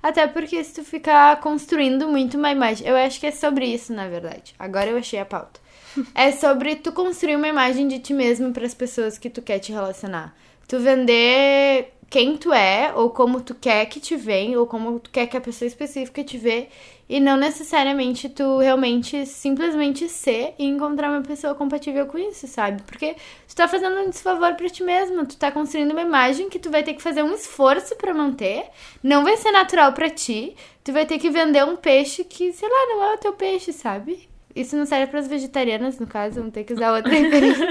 Até 0.00 0.26
porque 0.28 0.62
se 0.62 0.74
tu 0.74 0.84
ficar 0.84 1.40
construindo 1.40 2.08
muito 2.08 2.36
uma 2.36 2.50
imagem. 2.52 2.86
Eu 2.86 2.96
acho 2.96 3.18
que 3.18 3.26
é 3.26 3.32
sobre 3.32 3.66
isso, 3.66 3.92
na 3.92 4.06
verdade. 4.08 4.54
Agora 4.58 4.90
eu 4.90 4.96
achei 4.98 5.18
a 5.18 5.24
pauta. 5.24 5.60
É 6.14 6.30
sobre 6.32 6.76
tu 6.76 6.90
construir 6.92 7.36
uma 7.36 7.48
imagem 7.48 7.86
de 7.88 7.98
ti 7.98 8.14
mesmo 8.14 8.52
para 8.52 8.64
as 8.64 8.72
pessoas 8.74 9.18
que 9.18 9.28
tu 9.28 9.42
quer 9.42 9.58
te 9.58 9.72
relacionar. 9.72 10.34
Tu 10.68 10.78
vender 10.78 11.92
quem 12.12 12.36
tu 12.36 12.52
é, 12.52 12.92
ou 12.94 13.08
como 13.08 13.40
tu 13.40 13.54
quer 13.54 13.86
que 13.86 13.98
te 13.98 14.14
venha, 14.16 14.60
ou 14.60 14.66
como 14.66 15.00
tu 15.00 15.10
quer 15.10 15.26
que 15.26 15.34
a 15.34 15.40
pessoa 15.40 15.66
específica 15.66 16.22
te 16.22 16.36
vê, 16.36 16.68
e 17.08 17.18
não 17.18 17.38
necessariamente 17.38 18.28
tu 18.28 18.58
realmente 18.58 19.24
simplesmente 19.24 20.06
ser 20.10 20.52
e 20.58 20.66
encontrar 20.66 21.10
uma 21.10 21.22
pessoa 21.22 21.54
compatível 21.54 22.04
com 22.04 22.18
isso, 22.18 22.46
sabe? 22.46 22.82
Porque 22.82 23.16
tu 23.48 23.56
tá 23.56 23.66
fazendo 23.66 23.98
um 23.98 24.10
desfavor 24.10 24.54
pra 24.56 24.68
ti 24.68 24.82
mesmo, 24.82 25.24
tu 25.24 25.38
tá 25.38 25.50
construindo 25.50 25.92
uma 25.92 26.02
imagem 26.02 26.50
que 26.50 26.58
tu 26.58 26.70
vai 26.70 26.82
ter 26.82 26.92
que 26.92 27.00
fazer 27.00 27.22
um 27.22 27.34
esforço 27.34 27.96
pra 27.96 28.12
manter, 28.12 28.66
não 29.02 29.24
vai 29.24 29.38
ser 29.38 29.50
natural 29.50 29.94
pra 29.94 30.10
ti, 30.10 30.54
tu 30.84 30.92
vai 30.92 31.06
ter 31.06 31.18
que 31.18 31.30
vender 31.30 31.64
um 31.64 31.76
peixe 31.76 32.24
que, 32.24 32.52
sei 32.52 32.68
lá, 32.68 32.86
não 32.88 33.04
é 33.04 33.14
o 33.14 33.18
teu 33.18 33.32
peixe, 33.32 33.72
sabe? 33.72 34.28
Isso 34.54 34.76
não 34.76 34.84
serve 34.84 35.06
pras 35.06 35.26
vegetarianas, 35.26 35.98
no 35.98 36.06
caso, 36.06 36.36
vamos 36.36 36.52
ter 36.52 36.64
que 36.64 36.74
usar 36.74 36.92
outra 36.92 37.12
referência. 37.12 37.66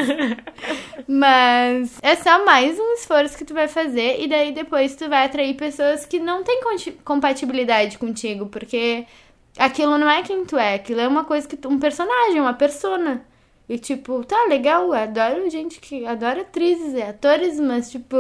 Mas 1.08 2.00
é 2.02 2.16
só 2.16 2.44
mais 2.44 2.80
um 2.80 2.94
esforço 2.94 3.38
que 3.38 3.46
tu 3.46 3.54
vai 3.54 3.68
fazer 3.68 4.22
e 4.22 4.28
daí 4.28 4.52
depois 4.52 4.96
tu 4.96 5.08
vai 5.08 5.26
atrair 5.26 5.54
pessoas 5.56 6.06
que 6.06 6.20
não 6.20 6.44
têm 6.44 6.62
compatibilidade 7.04 7.98
contigo, 7.98 8.48
porque 8.48 9.06
aquilo 9.58 9.98
não 9.98 10.10
é 10.10 10.24
quem 10.24 10.44
tu 10.46 10.58
é, 10.58 10.76
aquilo 10.76 11.02
é 11.02 11.08
uma 11.08 11.24
coisa 11.24 11.48
que 11.48 11.58
tu, 11.58 11.70
um 11.70 11.80
personagem, 11.80 12.42
uma 12.42 12.54
persona. 12.54 13.26
E 13.70 13.78
tipo, 13.78 14.24
tá 14.26 14.46
legal, 14.50 14.92
adoro 14.92 15.50
gente 15.50 15.80
que 15.80 16.06
adora 16.06 16.42
atrizes 16.42 16.94
e 16.94 17.02
atores, 17.02 17.60
mas 17.60 17.90
tipo, 17.92 18.16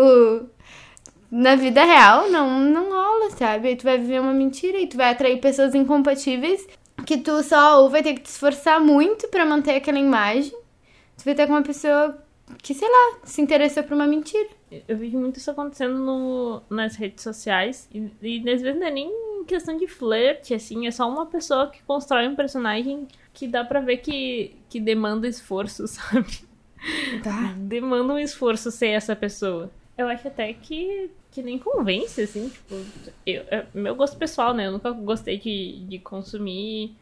na 1.29 1.55
vida 1.55 1.83
real 1.83 2.29
não 2.29 2.59
não 2.59 2.89
rola, 2.89 3.31
sabe? 3.31 3.69
Aí 3.69 3.75
tu 3.75 3.83
vai 3.83 3.97
viver 3.97 4.21
uma 4.21 4.33
mentira 4.33 4.77
e 4.77 4.87
tu 4.87 4.97
vai 4.97 5.09
atrair 5.11 5.39
pessoas 5.39 5.73
incompatíveis 5.73 6.65
que 7.05 7.17
tu 7.17 7.41
só 7.43 7.81
ou 7.81 7.89
vai 7.89 8.03
ter 8.03 8.13
que 8.13 8.21
te 8.21 8.27
esforçar 8.27 8.79
muito 8.79 9.27
pra 9.27 9.45
manter 9.45 9.75
aquela 9.75 9.99
imagem. 9.99 10.53
Tu 11.17 11.23
vai 11.25 11.35
ter 11.35 11.47
com 11.47 11.53
uma 11.53 11.63
pessoa 11.63 12.17
que, 12.61 12.73
sei 12.73 12.87
lá, 12.87 13.19
se 13.23 13.41
interessou 13.41 13.83
por 13.83 13.93
uma 13.93 14.07
mentira. 14.07 14.49
Eu 14.87 14.97
vejo 14.97 15.17
muito 15.17 15.37
isso 15.37 15.51
acontecendo 15.51 15.97
no, 15.97 16.61
nas 16.69 16.95
redes 16.95 17.23
sociais. 17.23 17.87
E, 17.93 18.11
e 18.21 18.49
às 18.49 18.61
vezes 18.61 18.79
não 18.79 18.87
é 18.87 18.91
nem 18.91 19.11
questão 19.45 19.77
de 19.77 19.87
flerte, 19.87 20.53
assim. 20.53 20.87
É 20.87 20.91
só 20.91 21.09
uma 21.09 21.25
pessoa 21.25 21.69
que 21.69 21.81
constrói 21.83 22.27
um 22.27 22.35
personagem 22.35 23.07
que 23.33 23.47
dá 23.47 23.63
pra 23.63 23.79
ver 23.79 23.97
que, 23.97 24.55
que 24.69 24.79
demanda 24.79 25.27
esforço, 25.27 25.87
sabe? 25.87 26.39
Tá. 27.23 27.53
Demanda 27.57 28.13
um 28.13 28.19
esforço 28.19 28.71
ser 28.71 28.89
essa 28.89 29.15
pessoa. 29.15 29.69
Eu 29.97 30.07
acho 30.07 30.27
até 30.27 30.51
que, 30.53 31.11
que 31.31 31.41
nem 31.41 31.57
convence, 31.57 32.21
assim. 32.21 32.49
Tipo, 32.49 32.75
eu, 33.25 33.43
é 33.49 33.65
meu 33.73 33.95
gosto 33.95 34.17
pessoal, 34.17 34.53
né? 34.53 34.67
Eu 34.67 34.73
nunca 34.73 34.91
gostei 34.91 35.37
de, 35.37 35.79
de 35.87 35.99
consumir. 35.99 36.93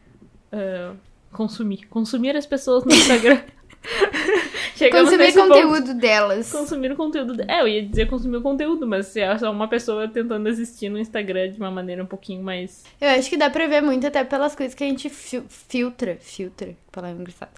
ah, 0.52 0.94
consumir. 1.32 1.86
Consumir 1.88 2.36
as 2.36 2.46
pessoas 2.46 2.84
no 2.84 2.92
Instagram. 2.92 3.40
Chegamos 4.76 5.10
Consumir 5.10 5.24
nesse 5.24 5.38
ponto. 5.38 5.48
conteúdo 5.52 5.94
delas. 5.94 6.50
Consumir 6.52 6.92
o 6.92 6.96
conteúdo. 6.96 7.36
de- 7.36 7.50
É, 7.50 7.60
eu 7.60 7.68
ia 7.68 7.82
dizer 7.84 8.08
consumir 8.08 8.36
o 8.38 8.42
conteúdo, 8.42 8.86
mas 8.86 9.06
se 9.06 9.20
é 9.20 9.36
só 9.38 9.50
uma 9.50 9.68
pessoa 9.68 10.08
tentando 10.08 10.48
existir 10.48 10.88
no 10.88 10.98
Instagram 10.98 11.50
de 11.52 11.58
uma 11.58 11.70
maneira 11.70 12.02
um 12.02 12.06
pouquinho 12.06 12.42
mais. 12.42 12.84
Eu 13.00 13.08
acho 13.10 13.28
que 13.28 13.36
dá 13.36 13.50
pra 13.50 13.66
ver 13.66 13.82
muito 13.82 14.06
até 14.06 14.24
pelas 14.24 14.54
coisas 14.54 14.74
que 14.74 14.84
a 14.84 14.86
gente 14.86 15.10
fil- 15.10 15.44
filtra. 15.48 16.16
Filtra, 16.20 16.74
palavra 16.90 17.20
engraçada. 17.20 17.52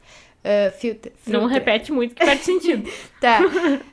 Ah, 0.45 0.71
filtra, 0.73 1.13
Não 1.27 1.41
filtra. 1.41 1.55
repete 1.55 1.93
muito 1.93 2.15
que 2.15 2.25
perde 2.25 2.45
sentido. 2.45 2.89
Tá. 3.21 3.39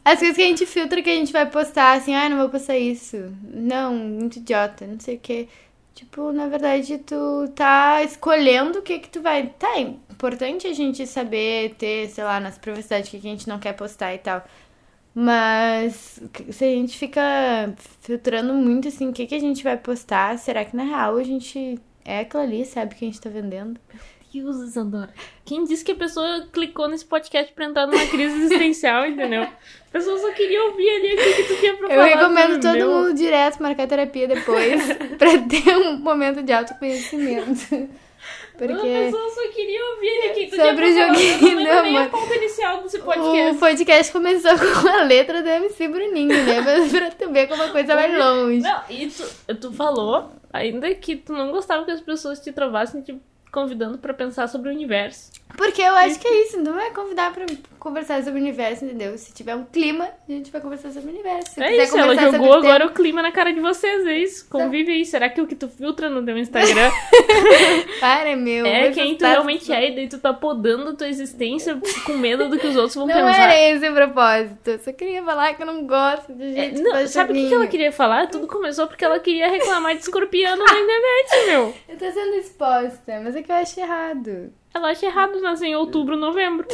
As 0.04 0.18
coisas 0.18 0.36
que 0.36 0.42
a 0.42 0.48
gente 0.48 0.66
filtra 0.66 1.02
que 1.04 1.10
a 1.10 1.14
gente 1.16 1.32
vai 1.32 1.46
postar, 1.50 1.94
assim, 1.98 2.16
ah, 2.16 2.28
não 2.28 2.38
vou 2.38 2.50
postar 2.50 2.78
isso. 2.78 3.32
Não, 3.44 3.94
muito 3.96 4.38
idiota, 4.38 4.88
não 4.88 5.00
sei 5.00 5.18
o 5.18 5.20
quê. 5.20 5.48
Tipo, 5.94 6.32
na 6.32 6.48
verdade, 6.48 6.98
tu 7.00 7.48
tá 7.56 8.02
escolhendo 8.04 8.80
o 8.80 8.82
que 8.82 8.98
que 9.00 9.10
tu 9.10 9.22
vai. 9.22 9.48
Tá, 9.60 9.78
é 9.78 9.82
importante 9.82 10.66
a 10.66 10.74
gente 10.74 11.06
saber 11.06 11.76
ter, 11.76 12.10
sei 12.10 12.24
lá, 12.24 12.40
nas 12.40 12.58
privacidades 12.58 13.08
o 13.10 13.12
que 13.12 13.20
que 13.20 13.28
a 13.28 13.32
gente 13.32 13.48
não 13.48 13.60
quer 13.60 13.74
postar 13.74 14.16
e 14.16 14.18
tal. 14.18 14.44
Mas 15.14 16.22
se 16.52 16.64
a 16.64 16.68
gente 16.70 16.98
fica 16.98 17.22
filtrando 18.02 18.54
muito 18.54 18.88
assim, 18.88 19.10
o 19.10 19.14
que, 19.14 19.26
que 19.28 19.36
a 19.36 19.40
gente 19.40 19.64
vai 19.64 19.76
postar, 19.78 20.38
será 20.40 20.64
que 20.66 20.76
na 20.76 20.84
real 20.84 21.18
a 21.18 21.24
gente 21.24 21.78
é 22.06 22.22
aquilo 22.22 22.44
ali, 22.44 22.66
sabe, 22.66 22.96
que 22.96 23.04
a 23.06 23.08
gente 23.08 23.20
tá 23.22 23.30
vendendo? 23.30 23.80
Deus, 24.34 24.58
Isadora. 24.58 25.10
Quem 25.46 25.64
disse 25.64 25.84
que 25.84 25.92
a 25.92 25.96
pessoa 25.96 26.48
clicou 26.52 26.88
nesse 26.88 27.06
podcast 27.06 27.52
pra 27.54 27.66
entrar 27.66 27.88
numa 27.88 28.06
crise 28.08 28.36
existencial, 28.44 29.06
entendeu? 29.06 29.44
A 29.44 29.92
pessoa 29.92 30.18
só 30.20 30.32
queria 30.32 30.64
ouvir 30.66 30.90
ali 30.90 31.14
o 31.14 31.18
que, 31.18 31.44
tu 31.44 31.60
tinha 31.60 31.76
pra 31.76 31.88
Eu 31.88 31.90
falar. 31.90 32.06
recomendo 32.06 32.60
tu 32.60 32.72
todo 32.72 32.90
mundo 32.90 33.14
direto 33.16 33.62
marcar 33.62 33.88
terapia 33.88 34.28
depois 34.28 34.82
pra 35.18 35.38
ter 35.40 35.76
um 35.78 35.98
momento 35.98 36.44
de 36.44 36.54
autoconhecimento. 36.54 37.90
A 38.56 38.58
Porque 38.58 38.76
pessoa 38.82 39.30
só 39.30 39.48
queria 39.54 39.86
ouvir 39.94 40.34
que 40.34 40.48
tu 40.48 40.56
Sobre 40.58 40.86
o. 40.86 40.88
Eu 40.90 41.08
joguinho 41.08 41.56
não 41.56 41.82
nem 41.84 41.98
a 41.98 42.02
amor. 42.02 42.10
pauta 42.12 42.36
inicial 42.36 42.84
desse 42.84 42.98
o 42.98 43.04
podcast. 43.04 43.58
podcast 43.60 44.12
começou 44.12 44.52
com 44.82 44.88
a 44.90 45.04
letra 45.04 45.42
do 45.42 45.48
MC 45.48 45.88
Bruninho, 45.88 46.46
né? 46.46 46.60
Mas 46.60 46.92
pra 46.92 47.10
tu 47.12 47.32
ver 47.32 47.48
como 47.48 47.64
a 47.64 47.70
coisa 47.70 47.96
vai 47.96 48.16
longe. 48.18 48.62
Não, 48.62 48.82
e 48.90 49.08
tu, 49.08 49.56
tu 49.56 49.72
falou, 49.72 50.30
ainda 50.52 50.94
que 50.94 51.16
tu 51.16 51.32
não 51.32 51.52
gostava 51.52 51.86
que 51.86 51.92
as 51.92 52.02
pessoas 52.02 52.42
te 52.42 52.52
trovassem 52.52 53.02
te 53.02 53.18
convidando 53.52 53.98
pra 53.98 54.14
pensar 54.14 54.48
sobre 54.48 54.70
o 54.70 54.74
universo. 54.74 55.32
Porque 55.60 55.82
eu 55.82 55.94
acho 55.94 56.18
que 56.18 56.26
é 56.26 56.44
isso, 56.44 56.58
não 56.62 56.80
é 56.80 56.90
convidar 56.92 57.34
pra 57.34 57.46
conversar 57.78 58.24
sobre 58.24 58.40
o 58.40 58.42
universo, 58.42 58.86
entendeu? 58.86 59.18
Se 59.18 59.34
tiver 59.34 59.56
um 59.56 59.66
clima, 59.66 60.06
a 60.06 60.32
gente 60.32 60.50
vai 60.52 60.62
conversar 60.62 60.90
sobre 60.92 61.10
o 61.10 61.14
universo. 61.14 61.52
Se 61.52 61.62
é 61.62 61.84
isso, 61.84 61.98
ela 61.98 62.16
jogou 62.16 62.54
agora 62.54 62.86
o 62.86 62.92
clima 62.92 63.22
na 63.22 63.30
cara 63.30 63.52
de 63.52 63.60
vocês, 63.60 64.08
é 64.08 64.18
isso. 64.20 64.48
Convive 64.50 64.94
aí. 64.94 65.06
Será 65.06 65.28
que 65.28 65.42
o 65.42 65.46
que 65.46 65.56
tu 65.56 65.68
filtra 65.68 66.10
no 66.10 66.24
teu 66.24 66.38
Instagram. 66.38 66.90
Para, 68.00 68.38
meu. 68.38 68.66
é 68.66 68.90
quem 68.92 69.18
tu 69.18 69.26
realmente 69.26 69.72
é? 69.74 69.92
E 69.92 69.96
daí 69.96 70.08
tu 70.08 70.18
tá 70.18 70.34
podando 70.34 70.92
a 70.92 70.94
tua 70.94 71.10
existência 71.10 71.78
com 72.06 72.14
medo 72.14 72.48
do 72.48 72.58
que 72.58 72.68
os 72.68 72.78
outros 72.78 72.96
vão 72.96 73.06
Não 73.08 73.14
pensar. 73.14 73.52
era 73.52 73.60
esse 73.60 73.90
o 73.90 73.94
propósito. 73.94 74.70
Eu 74.70 74.80
só 74.80 74.94
queria 74.94 75.24
falar 75.24 75.54
que 75.56 75.62
eu 75.62 75.68
não 75.68 75.86
gosto 75.86 76.34
de 76.34 76.58
É, 76.58 76.70
gente 76.70 76.82
não, 76.82 76.92
que 76.92 76.98
faz 76.98 77.12
sabe 77.12 77.34
o 77.34 77.36
que, 77.36 77.50
que 77.50 77.54
ela 77.54 77.68
queria 77.68 77.92
falar? 77.92 78.28
Tudo 78.28 78.48
começou 78.48 78.88
porque 78.88 79.04
ela 79.04 79.20
queria 79.20 79.50
reclamar 79.50 79.94
de 79.96 80.04
escorpiano 80.04 80.64
na 80.64 80.72
internet, 80.80 81.48
meu. 81.48 81.76
Eu 81.90 81.98
tô 81.98 82.10
sendo 82.12 82.36
exposta, 82.36 83.20
mas 83.22 83.36
é 83.36 83.42
que 83.42 83.52
eu 83.52 83.56
acho 83.56 83.78
errado. 83.78 84.54
Ela 84.80 84.92
acha 84.92 85.06
errado 85.06 85.42
nascer 85.42 85.68
em 85.68 85.76
outubro, 85.76 86.16
novembro. 86.16 86.66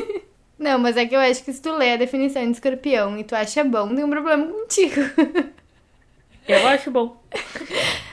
Não, 0.58 0.78
mas 0.78 0.96
é 0.98 1.06
que 1.06 1.16
eu 1.16 1.20
acho 1.20 1.42
que 1.42 1.50
se 1.52 1.60
tu 1.62 1.72
lê 1.72 1.92
a 1.94 1.96
definição 1.96 2.44
de 2.44 2.52
escorpião 2.52 3.18
e 3.18 3.24
tu 3.24 3.34
acha 3.34 3.64
bom, 3.64 3.94
tem 3.94 4.04
um 4.04 4.10
problema 4.10 4.46
contigo. 4.46 5.00
Eu 6.46 6.66
acho 6.68 6.90
bom. 6.90 7.16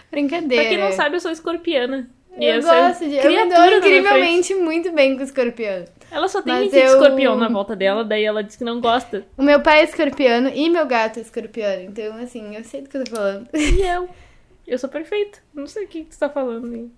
Brincadeira. 0.10 0.64
Pra 0.64 0.70
quem 0.70 0.78
não 0.78 0.92
sabe, 0.94 1.18
eu 1.18 1.20
sou 1.20 1.32
escorpiana. 1.32 2.10
E 2.38 2.46
eu 2.46 2.62
gosto 2.62 3.06
de. 3.10 3.16
Eu 3.18 3.30
me 3.30 3.46
dou 3.50 3.58
frente. 3.58 3.78
incrivelmente 3.78 4.56
muito 4.56 4.92
bem 4.94 5.18
com 5.18 5.24
escorpião. 5.24 5.84
Ela 6.10 6.30
só 6.30 6.42
tem 6.42 6.56
gente 6.60 6.72
de 6.72 6.78
eu- 6.80 6.94
escorpião 6.94 7.36
na 7.36 7.50
volta 7.50 7.76
dela, 7.76 8.06
daí 8.06 8.24
ela 8.24 8.42
diz 8.42 8.56
que 8.56 8.64
não 8.64 8.80
gosta. 8.80 9.26
O 9.38 9.44
meu 9.44 9.60
pai 9.62 9.82
é 9.82 9.84
escorpiano 9.84 10.50
e 10.56 10.70
meu 10.70 10.86
gato 10.86 11.20
é 11.20 11.22
escorpiano. 11.22 11.82
Então, 11.84 12.16
assim, 12.24 12.56
eu 12.56 12.64
sei 12.64 12.82
do 12.84 12.90
que 12.90 12.96
eu 12.96 13.04
tô 13.04 13.12
falando. 13.18 13.50
E 13.54 13.82
eu. 13.82 14.08
Eu 14.66 14.78
sou 14.80 14.90
perfeita. 14.90 15.40
Não 15.54 15.68
sei 15.68 15.84
o 15.84 15.88
que, 15.90 16.06
que 16.06 16.12
tu 16.12 16.18
tá 16.20 16.30
falando 16.30 16.74
aí. 16.74 16.90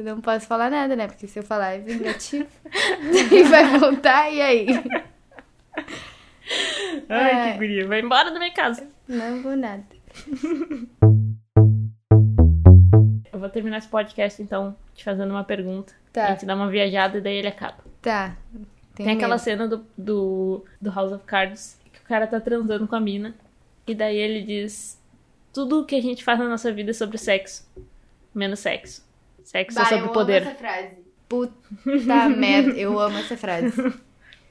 Eu 0.00 0.14
não 0.14 0.20
posso 0.22 0.46
falar 0.46 0.70
nada, 0.70 0.96
né? 0.96 1.06
Porque 1.06 1.26
se 1.26 1.38
eu 1.38 1.42
falar 1.42 1.72
é 1.74 1.78
vingativo. 1.78 2.48
Daí 3.12 3.42
vai 3.44 3.78
voltar, 3.78 4.30
e 4.32 4.40
aí? 4.40 4.66
Ai, 7.06 7.50
É. 7.50 7.52
que 7.52 7.58
guria. 7.58 7.86
Vai 7.86 8.00
embora 8.00 8.30
da 8.30 8.38
minha 8.38 8.50
casa. 8.52 8.88
Não 9.06 9.42
vou 9.42 9.54
nada. 9.54 9.84
Eu 13.30 13.38
vou 13.38 13.48
terminar 13.50 13.76
esse 13.76 13.88
podcast, 13.88 14.40
então, 14.42 14.74
te 14.94 15.04
fazendo 15.04 15.30
uma 15.32 15.44
pergunta. 15.44 15.92
Tá. 16.12 16.28
A 16.28 16.30
gente 16.30 16.46
dá 16.46 16.54
uma 16.54 16.70
viajada 16.70 17.18
e 17.18 17.20
daí 17.20 17.36
ele 17.36 17.48
acaba. 17.48 17.84
Tá. 18.00 18.34
Tem 18.94 19.04
Tenho 19.04 19.18
aquela 19.18 19.36
cena 19.36 19.68
do, 19.68 19.84
do, 19.98 20.64
do 20.80 20.90
House 20.90 21.12
of 21.12 21.24
Cards 21.24 21.78
que 21.92 22.00
o 22.00 22.04
cara 22.04 22.26
tá 22.26 22.40
transando 22.40 22.88
com 22.88 22.96
a 22.96 23.00
mina. 23.00 23.34
E 23.86 23.94
daí 23.94 24.16
ele 24.16 24.40
diz: 24.42 24.98
Tudo 25.52 25.80
o 25.80 25.84
que 25.84 25.94
a 25.96 26.00
gente 26.02 26.24
faz 26.24 26.38
na 26.38 26.48
nossa 26.48 26.72
vida 26.72 26.90
é 26.90 26.94
sobre 26.94 27.18
sexo. 27.18 27.68
Menos 28.34 28.60
sexo. 28.60 29.09
Sexo 29.50 29.78
é 29.78 29.82
Bah, 29.82 29.88
sobre 29.88 30.04
eu 30.06 30.12
poder. 30.12 30.42
amo 30.42 30.50
essa 30.50 30.58
frase. 30.58 30.96
Puta 31.28 31.52
merda, 32.28 32.70
eu 32.78 32.98
amo 32.98 33.18
essa 33.18 33.36
frase. 33.36 33.72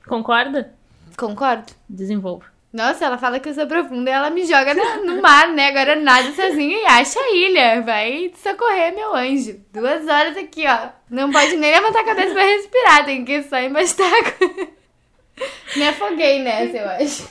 Concorda? 0.07 0.73
Concordo. 1.17 1.71
Desenvolva. 1.87 2.45
Nossa, 2.71 3.05
ela 3.05 3.17
fala 3.17 3.39
que 3.39 3.49
eu 3.49 3.53
sou 3.53 3.65
profunda 3.65 4.09
e 4.11 4.13
ela 4.13 4.29
me 4.29 4.45
joga 4.45 4.73
na- 4.73 4.97
no 4.97 5.21
mar, 5.21 5.47
né? 5.49 5.69
Agora 5.69 5.95
nada 5.95 6.31
sozinha 6.33 6.77
e 6.77 6.85
acha 6.85 7.19
a 7.19 7.31
ilha. 7.31 7.81
Vai 7.81 8.31
socorrer, 8.35 8.93
meu 8.93 9.15
anjo. 9.15 9.59
Duas 9.73 10.05
horas 10.07 10.37
aqui, 10.37 10.65
ó. 10.67 10.89
Não 11.09 11.31
pode 11.31 11.55
nem 11.55 11.71
levantar 11.71 12.01
a 12.01 12.05
cabeça 12.05 12.33
pra 12.33 12.43
respirar, 12.43 13.05
tem 13.05 13.25
que 13.25 13.31
ir 13.37 13.43
só 13.43 13.57
embaixo 13.59 13.97
d'água. 13.97 14.67
Me 15.77 15.87
afoguei 15.87 16.43
nessa, 16.43 16.77
eu 16.77 16.89
acho. 16.89 17.29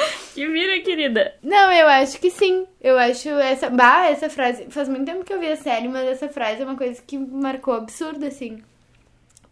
Que 0.34 0.46
vira, 0.46 0.80
querida. 0.80 1.34
Não, 1.42 1.72
eu 1.72 1.88
acho 1.88 2.20
que 2.20 2.30
sim. 2.30 2.66
Eu 2.80 2.96
acho 2.98 3.28
essa. 3.30 3.68
Bah, 3.68 4.06
essa 4.06 4.30
frase. 4.30 4.66
Faz 4.70 4.88
muito 4.88 5.04
tempo 5.04 5.24
que 5.24 5.32
eu 5.32 5.40
vi 5.40 5.48
a 5.48 5.56
série, 5.56 5.88
mas 5.88 6.08
essa 6.08 6.28
frase 6.28 6.62
é 6.62 6.64
uma 6.64 6.76
coisa 6.76 7.02
que 7.02 7.18
marcou 7.18 7.74
absurdo, 7.74 8.24
assim. 8.24 8.62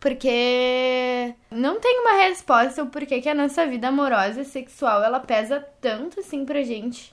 Porque 0.01 1.35
não 1.51 1.81
tem 1.81 2.01
uma 2.01 2.23
resposta 2.23 2.83
o 2.83 2.87
porquê 2.87 3.21
que 3.21 3.29
a 3.29 3.35
nossa 3.35 3.67
vida 3.67 3.89
amorosa 3.89 4.43
e 4.43 4.45
sexual 4.45 5.03
ela 5.03 5.19
pesa 5.19 5.67
tanto 5.81 6.21
assim 6.21 6.45
pra 6.45 6.63
gente. 6.63 7.13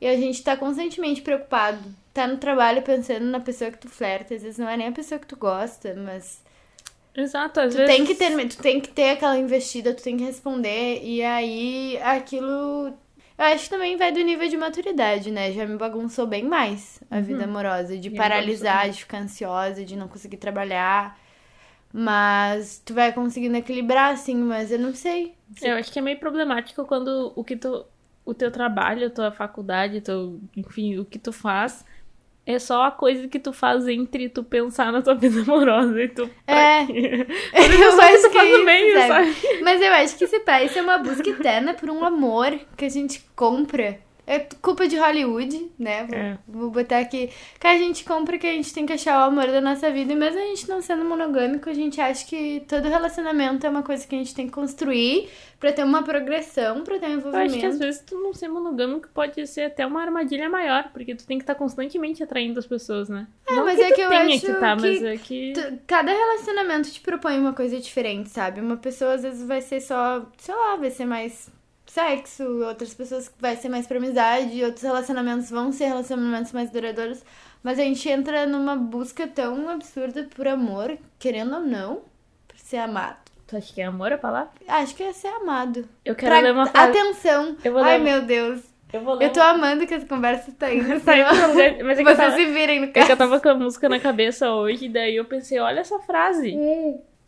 E 0.00 0.06
a 0.06 0.16
gente 0.16 0.42
tá 0.42 0.56
constantemente 0.56 1.20
preocupado. 1.20 1.82
Tá 2.14 2.26
no 2.26 2.38
trabalho 2.38 2.82
pensando 2.82 3.26
na 3.26 3.40
pessoa 3.40 3.70
que 3.70 3.78
tu 3.78 3.88
flerta. 3.88 4.34
Às 4.34 4.42
vezes 4.42 4.58
não 4.58 4.68
é 4.68 4.76
nem 4.76 4.88
a 4.88 4.92
pessoa 4.92 5.18
que 5.18 5.26
tu 5.26 5.36
gosta, 5.36 5.94
mas 5.94 6.42
Exato, 7.16 7.60
às 7.60 7.72
Tu 7.72 7.78
vezes. 7.78 7.94
tem 7.96 8.04
que 8.04 8.14
ter, 8.14 8.48
tu 8.48 8.58
tem 8.58 8.80
que 8.80 8.88
ter 8.88 9.10
aquela 9.10 9.38
investida, 9.38 9.94
tu 9.94 10.02
tem 10.02 10.16
que 10.16 10.24
responder 10.24 11.00
e 11.02 11.22
aí 11.22 11.98
aquilo 12.02 12.92
eu 13.36 13.44
acho 13.46 13.64
que 13.64 13.70
também 13.70 13.96
vai 13.96 14.12
do 14.12 14.20
nível 14.20 14.48
de 14.48 14.56
maturidade, 14.56 15.30
né? 15.30 15.50
Já 15.52 15.66
me 15.66 15.76
bagunçou 15.76 16.26
bem 16.26 16.44
mais 16.44 17.00
a 17.10 17.20
vida 17.20 17.44
amorosa, 17.44 17.96
de 17.98 18.08
me 18.08 18.16
paralisar, 18.16 18.88
de 18.88 19.00
ficar 19.00 19.18
ansiosa, 19.18 19.84
de 19.84 19.96
não 19.96 20.06
conseguir 20.06 20.36
trabalhar. 20.36 21.18
Mas 21.92 22.80
tu 22.84 22.94
vai 22.94 23.12
conseguindo 23.12 23.56
equilibrar 23.56 24.12
assim, 24.12 24.36
mas 24.36 24.70
eu 24.70 24.78
não 24.78 24.94
sei. 24.94 25.34
Eu 25.62 25.76
acho 25.76 25.92
que 25.92 25.98
é 25.98 26.02
meio 26.02 26.18
problemático 26.18 26.84
quando 26.84 27.32
o 27.36 27.44
que 27.44 27.56
tu. 27.56 27.84
O 28.24 28.32
teu 28.32 28.50
trabalho, 28.50 29.06
a 29.08 29.10
tua 29.10 29.30
faculdade, 29.30 30.00
teu, 30.00 30.40
enfim, 30.56 30.98
o 30.98 31.04
que 31.04 31.18
tu 31.18 31.30
faz 31.30 31.84
é 32.46 32.58
só 32.58 32.84
a 32.84 32.90
coisa 32.90 33.26
que 33.26 33.38
tu 33.38 33.52
faz 33.52 33.88
entre 33.88 34.28
tu 34.28 34.44
pensar 34.44 34.92
na 34.92 35.00
tua 35.00 35.14
vida 35.14 35.40
amorosa 35.42 36.02
e 36.02 36.08
tu. 36.08 36.28
É. 36.46 36.80
É 36.80 36.86
só 37.92 38.06
que 38.06 38.18
tu 38.18 38.30
faz 38.30 38.50
no 38.50 38.64
meio, 38.64 38.98
sabe? 39.06 39.34
Mas 39.62 39.80
eu 39.80 39.92
acho 39.92 40.16
que 40.16 40.24
esse 40.24 40.40
pai, 40.40 40.66
isso 40.66 40.78
é 40.78 40.82
uma 40.82 40.98
busca 40.98 41.28
eterna 41.28 41.74
por 41.74 41.88
um 41.90 42.04
amor 42.04 42.58
que 42.76 42.84
a 42.84 42.88
gente 42.88 43.24
compra. 43.34 43.98
É 44.26 44.38
culpa 44.38 44.88
de 44.88 44.96
Hollywood, 44.96 45.70
né? 45.78 46.04
Vou, 46.06 46.18
É. 46.18 46.38
vou 46.48 46.70
botar 46.70 46.98
aqui. 47.00 47.28
Que 47.60 47.66
a 47.66 47.76
gente 47.76 48.04
compra 48.04 48.38
que 48.38 48.46
a 48.46 48.52
gente 48.52 48.72
tem 48.72 48.86
que 48.86 48.92
achar 48.92 49.20
o 49.20 49.28
amor 49.28 49.46
da 49.48 49.60
nossa 49.60 49.90
vida. 49.90 50.12
E 50.12 50.16
mesmo 50.16 50.38
a 50.40 50.44
gente 50.46 50.66
não 50.68 50.80
sendo 50.80 51.04
monogâmico, 51.04 51.68
a 51.68 51.74
gente 51.74 52.00
acha 52.00 52.24
que 52.26 52.64
todo 52.66 52.88
relacionamento 52.88 53.66
é 53.66 53.70
uma 53.70 53.82
coisa 53.82 54.06
que 54.06 54.14
a 54.14 54.18
gente 54.18 54.34
tem 54.34 54.46
que 54.46 54.52
construir 54.52 55.28
pra 55.60 55.72
ter 55.72 55.84
uma 55.84 56.02
progressão, 56.02 56.82
pra 56.84 56.98
ter 56.98 57.06
um 57.06 57.10
Eu 57.10 57.18
envolvimento. 57.18 57.50
acho 57.52 57.60
que 57.60 57.66
às 57.66 57.78
vezes 57.78 58.00
tu 58.06 58.18
não 58.18 58.32
ser 58.32 58.48
monogâmico 58.48 59.08
pode 59.12 59.46
ser 59.46 59.62
até 59.62 59.84
uma 59.86 60.00
armadilha 60.02 60.48
maior, 60.48 60.90
porque 60.92 61.14
tu 61.14 61.26
tem 61.26 61.38
que 61.38 61.42
estar 61.42 61.54
constantemente 61.54 62.22
atraindo 62.22 62.58
as 62.58 62.66
pessoas, 62.66 63.08
né? 63.08 63.26
É, 63.46 63.54
não 63.54 63.64
mas 63.64 63.76
que 63.76 63.82
é 63.84 63.90
que 63.92 64.00
eu 64.00 64.10
acho 64.12 64.40
que 64.40 64.52
tá, 64.54 64.76
mas 64.76 64.98
que 64.98 65.06
é 65.06 65.16
que. 65.18 65.52
Tu- 65.54 65.78
Cada 65.86 66.10
relacionamento 66.12 66.90
te 66.90 67.00
propõe 67.00 67.38
uma 67.38 67.52
coisa 67.52 67.78
diferente, 67.78 68.30
sabe? 68.30 68.60
Uma 68.60 68.76
pessoa 68.76 69.14
às 69.14 69.22
vezes 69.22 69.46
vai 69.46 69.60
ser 69.60 69.80
só, 69.80 70.26
sei 70.38 70.54
lá, 70.54 70.76
vai 70.76 70.90
ser 70.90 71.04
mais 71.04 71.50
sexo, 71.86 72.42
outras 72.64 72.92
pessoas 72.94 73.32
vai 73.38 73.56
ser 73.56 73.68
mais 73.68 73.86
pra 73.86 73.98
amizade, 73.98 74.62
outros 74.64 74.82
relacionamentos 74.82 75.50
vão 75.50 75.70
ser 75.72 75.86
relacionamentos 75.86 76.52
mais 76.52 76.70
duradouros. 76.70 77.22
Mas 77.62 77.78
a 77.78 77.82
gente 77.82 78.08
entra 78.08 78.46
numa 78.46 78.76
busca 78.76 79.26
tão 79.26 79.68
absurda 79.70 80.28
por 80.34 80.46
amor, 80.46 80.96
querendo 81.18 81.54
ou 81.54 81.60
não, 81.60 82.02
por 82.46 82.58
ser 82.58 82.76
amado. 82.78 83.16
Tu 83.46 83.56
acha 83.56 83.72
que 83.74 83.80
é 83.80 83.84
amor 83.84 84.12
a 84.12 84.18
palavra? 84.18 84.50
Acho 84.68 84.94
que 84.94 85.02
é 85.02 85.12
ser 85.12 85.28
amado. 85.28 85.88
Eu 86.04 86.14
quero 86.14 86.30
Pra- 86.32 86.40
ler 86.40 86.52
uma 86.52 86.66
frase. 86.66 86.98
Atenção! 86.98 87.56
Eu 87.64 87.72
vou 87.72 87.82
Ai, 87.82 87.98
ler- 87.98 88.04
meu 88.04 88.22
Deus. 88.22 88.60
Eu 88.92 89.00
vou 89.02 89.14
ler 89.14 89.26
Eu 89.26 89.32
tô 89.32 89.40
uma- 89.40 89.50
amando 89.50 89.86
que 89.86 89.94
as 89.94 90.04
conversas 90.04 90.48
indo. 90.48 90.56
Tá 90.56 90.72
indo 90.72 91.28
lugar- 91.48 91.84
mas 91.84 91.98
é 91.98 92.02
Vocês 92.04 92.16
tava- 92.16 92.36
se 92.36 92.44
virem 92.46 92.80
no 92.80 92.86
É 92.86 92.88
que 92.90 92.98
eu 92.98 93.06
caso. 93.06 93.16
tava 93.18 93.40
com 93.40 93.48
a 93.48 93.54
música 93.54 93.88
na 93.88 93.98
cabeça 94.00 94.50
hoje, 94.52 94.86
e 94.86 94.88
daí 94.88 95.16
eu 95.16 95.24
pensei, 95.24 95.58
olha 95.58 95.80
essa 95.80 95.98
frase. 96.00 96.54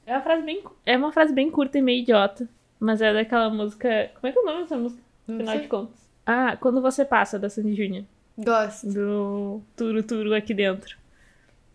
É 0.07 0.13
uma 0.13 0.21
frase 0.23 0.43
bem, 0.43 0.63
é 0.85 0.97
uma 0.97 1.13
frase 1.13 1.33
bem 1.33 1.51
curta 1.51 1.79
e 1.79 1.83
meio 1.83 2.01
idiota. 2.01 2.49
Mas 2.79 3.01
é 3.01 3.13
daquela 3.13 3.49
música. 3.51 4.11
Como 4.21 4.29
é 4.29 4.33
que 4.33 4.39
é 4.39 4.43
o 4.43 4.45
nome 4.45 4.63
dessa 4.63 4.77
música? 4.77 5.03
Não 5.27 5.47
sei. 5.47 5.61
de 5.61 5.69
contas. 5.69 6.07
Ah, 6.25 6.57
Quando 6.61 6.81
Você 6.83 7.05
Passa, 7.05 7.39
da 7.39 7.49
Sandy 7.49 7.75
Júnior. 7.75 8.05
Gosto. 8.39 8.87
Do 8.93 9.63
Turo 9.77 10.03
Turo 10.03 10.35
aqui 10.35 10.53
dentro. 10.53 10.97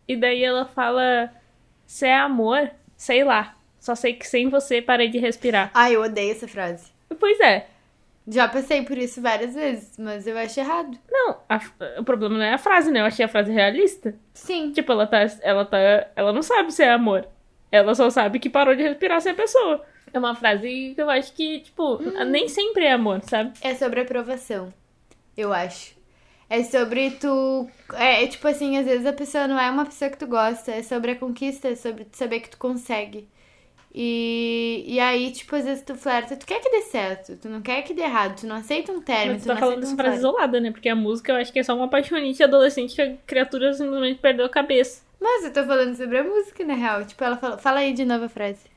E 0.08 0.16
daí 0.16 0.44
ela 0.44 0.66
fala: 0.66 1.32
Se 1.88 2.06
é 2.06 2.18
amor, 2.18 2.70
sei 2.96 3.24
lá. 3.24 3.56
Só 3.80 3.96
sei 3.96 4.14
que 4.14 4.28
sem 4.28 4.48
você 4.50 4.80
parei 4.82 5.10
de 5.10 5.18
respirar. 5.18 5.72
Ai, 5.74 5.96
eu 5.96 6.04
odeio 6.04 6.32
essa 6.32 6.48
frase. 6.48 6.92
Pois 7.20 7.40
é. 7.40 7.68
Já 8.28 8.48
passei 8.48 8.84
por 8.84 8.96
isso 9.00 9.20
várias 9.20 9.56
vezes, 9.56 9.98
mas 9.98 10.28
eu 10.28 10.38
acho 10.38 10.60
errado. 10.60 10.96
Não, 11.10 11.38
a- 11.50 11.60
o 12.00 12.04
problema 12.04 12.38
não 12.38 12.44
é 12.46 12.54
a 12.54 12.58
frase, 12.60 12.92
né? 12.92 13.02
Eu 13.02 13.06
achei 13.06 13.26
a 13.26 13.28
frase 13.28 13.52
realista. 13.52 14.14
Sim. 14.36 14.72
Tipo, 14.72 14.92
ela 14.92 15.08
tá, 15.08 15.18
ela 15.42 15.66
tá. 15.66 15.78
Ela 16.16 16.32
não 16.32 16.44
sabe 16.44 16.72
se 16.72 16.84
é 16.84 16.92
amor. 16.92 17.28
Ela 17.72 17.96
só 17.96 18.10
sabe 18.12 18.38
que 18.40 18.50
parou 18.52 18.76
de 18.76 18.84
respirar 18.84 19.20
sem 19.22 19.32
a 19.32 19.36
pessoa. 19.36 19.84
É 20.14 20.20
uma 20.20 20.36
frase 20.36 20.94
que 20.96 21.02
eu 21.02 21.10
acho 21.10 21.34
que, 21.34 21.60
tipo, 21.62 22.00
nem 22.26 22.48
sempre 22.48 22.86
é 22.86 22.94
amor, 22.94 23.22
sabe? 23.24 23.54
É 23.62 23.74
sobre 23.76 24.02
aprovação, 24.02 24.74
eu 25.38 25.54
acho. 25.54 26.00
É 26.50 26.64
sobre 26.64 27.12
tu. 27.12 27.70
É, 27.94 28.26
é 28.26 28.28
tipo 28.28 28.46
assim, 28.46 28.78
às 28.78 28.86
vezes 28.86 29.06
a 29.06 29.14
pessoa 29.14 29.48
não 29.48 29.58
é 29.58 29.72
uma 29.72 29.86
pessoa 29.86 30.12
que 30.12 30.18
tu 30.18 30.28
gosta, 30.28 30.72
é 30.72 30.84
sobre 30.84 31.12
a 31.12 31.16
conquista, 31.16 31.70
é 31.70 31.76
sobre 31.76 32.06
saber 32.12 32.42
que 32.42 32.50
tu 32.50 32.58
consegue. 32.58 33.26
E, 33.94 34.84
e 34.88 35.00
aí, 35.00 35.32
tipo, 35.32 35.56
às 35.56 35.66
vezes 35.66 35.84
tu 35.84 35.96
flerta, 35.96 36.36
tu 36.36 36.46
quer 36.46 36.62
que 36.62 36.70
dê 36.70 36.82
certo, 36.82 37.36
tu 37.36 37.50
não 37.50 37.62
quer 37.62 37.82
que 37.82 37.94
dê 37.94 38.04
errado, 38.04 38.40
tu 38.40 38.48
não 38.48 38.56
aceita 38.56 38.92
um 38.92 39.02
término, 39.02 39.34
Mas 39.34 39.44
tu 39.44 39.48
tu 39.50 39.54
tá 39.54 39.60
falando 39.60 39.80
dessa 39.82 39.94
um 39.94 39.98
frase 39.98 40.18
isolada, 40.18 40.60
né? 40.62 40.72
Porque 40.72 40.88
a 40.88 40.96
música 40.96 41.32
eu 41.34 41.36
acho 41.38 41.52
que 41.52 41.60
é 41.60 41.64
só 41.64 41.76
uma 41.76 41.86
apaixonite 41.86 42.42
adolescente 42.42 42.96
que 42.96 43.02
a 43.02 43.16
criatura 43.28 43.74
simplesmente 43.74 44.20
perdeu 44.20 44.46
a 44.46 44.50
cabeça. 44.50 45.04
Mas 45.20 45.44
eu 45.44 45.54
tô 45.54 45.64
falando 45.66 45.96
sobre 45.96 46.18
a 46.18 46.24
música, 46.24 46.66
na 46.66 46.74
real. 46.74 47.06
Tipo, 47.06 47.24
ela 47.24 47.38
fala. 47.38 47.58
Fala 47.58 47.80
aí 47.82 47.94
de 47.94 48.04
novo 48.04 48.26
a 48.26 48.30
frase. 48.30 48.71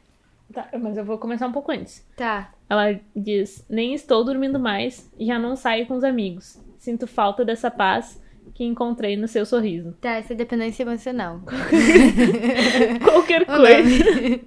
Tá, 0.54 0.68
mas 0.80 0.96
eu 0.96 1.04
vou 1.04 1.18
começar 1.18 1.46
um 1.46 1.52
pouco 1.52 1.72
antes. 1.72 2.06
Tá. 2.16 2.52
Ela 2.68 3.00
diz: 3.14 3.64
Nem 3.68 3.92
estou 3.94 4.24
dormindo 4.24 4.58
mais, 4.58 5.10
já 5.18 5.38
não 5.38 5.56
saio 5.56 5.86
com 5.86 5.94
os 5.94 6.04
amigos. 6.04 6.62
Sinto 6.78 7.06
falta 7.06 7.44
dessa 7.44 7.70
paz 7.70 8.22
que 8.54 8.62
encontrei 8.64 9.16
no 9.16 9.26
seu 9.26 9.44
sorriso. 9.44 9.92
Tá, 10.00 10.12
essa 10.12 10.32
é 10.32 10.36
dependência 10.36 10.84
emocional. 10.84 11.40
Qualquer 13.02 13.44
coisa. 13.46 14.40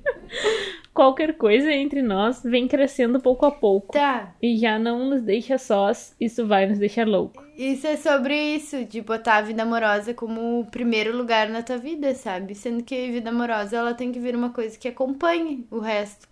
Qualquer 0.98 1.38
coisa 1.38 1.72
entre 1.72 2.02
nós 2.02 2.42
vem 2.44 2.68
crescendo 2.68 3.20
pouco 3.20 3.46
a 3.46 3.52
pouco. 3.52 3.94
Tá. 3.94 4.34
E 4.42 4.58
já 4.58 4.80
não 4.80 5.06
nos 5.08 5.22
deixa 5.22 5.60
sós, 5.60 6.16
isso 6.20 6.48
vai 6.48 6.66
nos 6.66 6.80
deixar 6.80 7.08
louco. 7.08 7.44
Isso 7.56 7.86
é 7.86 7.96
sobre 7.96 8.36
isso, 8.56 8.84
de 8.84 9.00
botar 9.02 9.38
a 9.38 9.42
vida 9.42 9.62
amorosa 9.62 10.12
como 10.16 10.60
o 10.62 10.66
primeiro 10.66 11.16
lugar 11.16 11.50
na 11.50 11.62
tua 11.62 11.78
vida, 11.78 12.16
sabe? 12.16 12.56
Sendo 12.56 12.84
que 12.84 12.96
a 12.96 13.12
vida 13.12 13.30
amorosa 13.30 13.78
ela 13.78 13.94
tem 13.94 14.12
que 14.12 14.20
vir 14.20 14.36
uma 14.36 14.50
coisa 14.50 14.76
que 14.78 14.88
acompanhe 14.88 15.68
o 15.70 15.78
resto. 15.80 16.28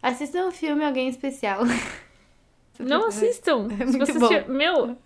Assista 0.00 0.38
um 0.46 0.52
filme 0.52 0.84
Alguém 0.84 1.08
Especial. 1.08 1.62
Não 2.78 3.06
assistam. 3.06 3.68
É 3.80 3.84
muito 3.84 4.18
bom. 4.18 4.28
tiver- 4.28 4.48
Meu, 4.48 4.96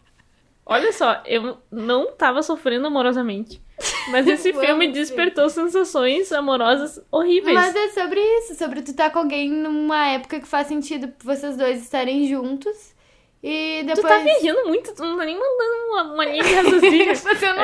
olha 0.66 0.92
só, 0.92 1.22
eu 1.26 1.58
não 1.70 2.12
tava 2.12 2.42
sofrendo 2.42 2.86
amorosamente. 2.86 3.60
Mas 4.10 4.26
esse 4.26 4.52
filme 4.58 4.88
despertou 4.88 5.48
sensações 5.48 6.30
amorosas 6.32 7.00
horríveis. 7.10 7.54
Mas 7.54 7.74
é 7.74 7.88
sobre 7.88 8.20
isso, 8.20 8.54
sobre 8.54 8.82
tu 8.82 8.90
estar 8.90 9.10
com 9.10 9.20
alguém 9.20 9.50
numa 9.50 10.06
época 10.08 10.38
que 10.40 10.46
faz 10.46 10.66
sentido 10.66 11.12
vocês 11.24 11.56
dois 11.56 11.80
estarem 11.82 12.26
juntos. 12.28 12.94
E 13.42 13.82
depois. 13.86 14.00
Tu 14.00 14.06
tá 14.06 14.18
viajando 14.18 14.68
muito, 14.68 14.94
tu 14.94 15.02
não 15.02 15.16
tá 15.16 15.24
nem 15.24 15.34
mandando 15.34 15.72
uma, 15.88 16.12
uma 16.12 16.24
linha 16.26 16.42
de 16.44 16.52
raciocínio. 16.52 17.16
Fazendo- 17.16 17.60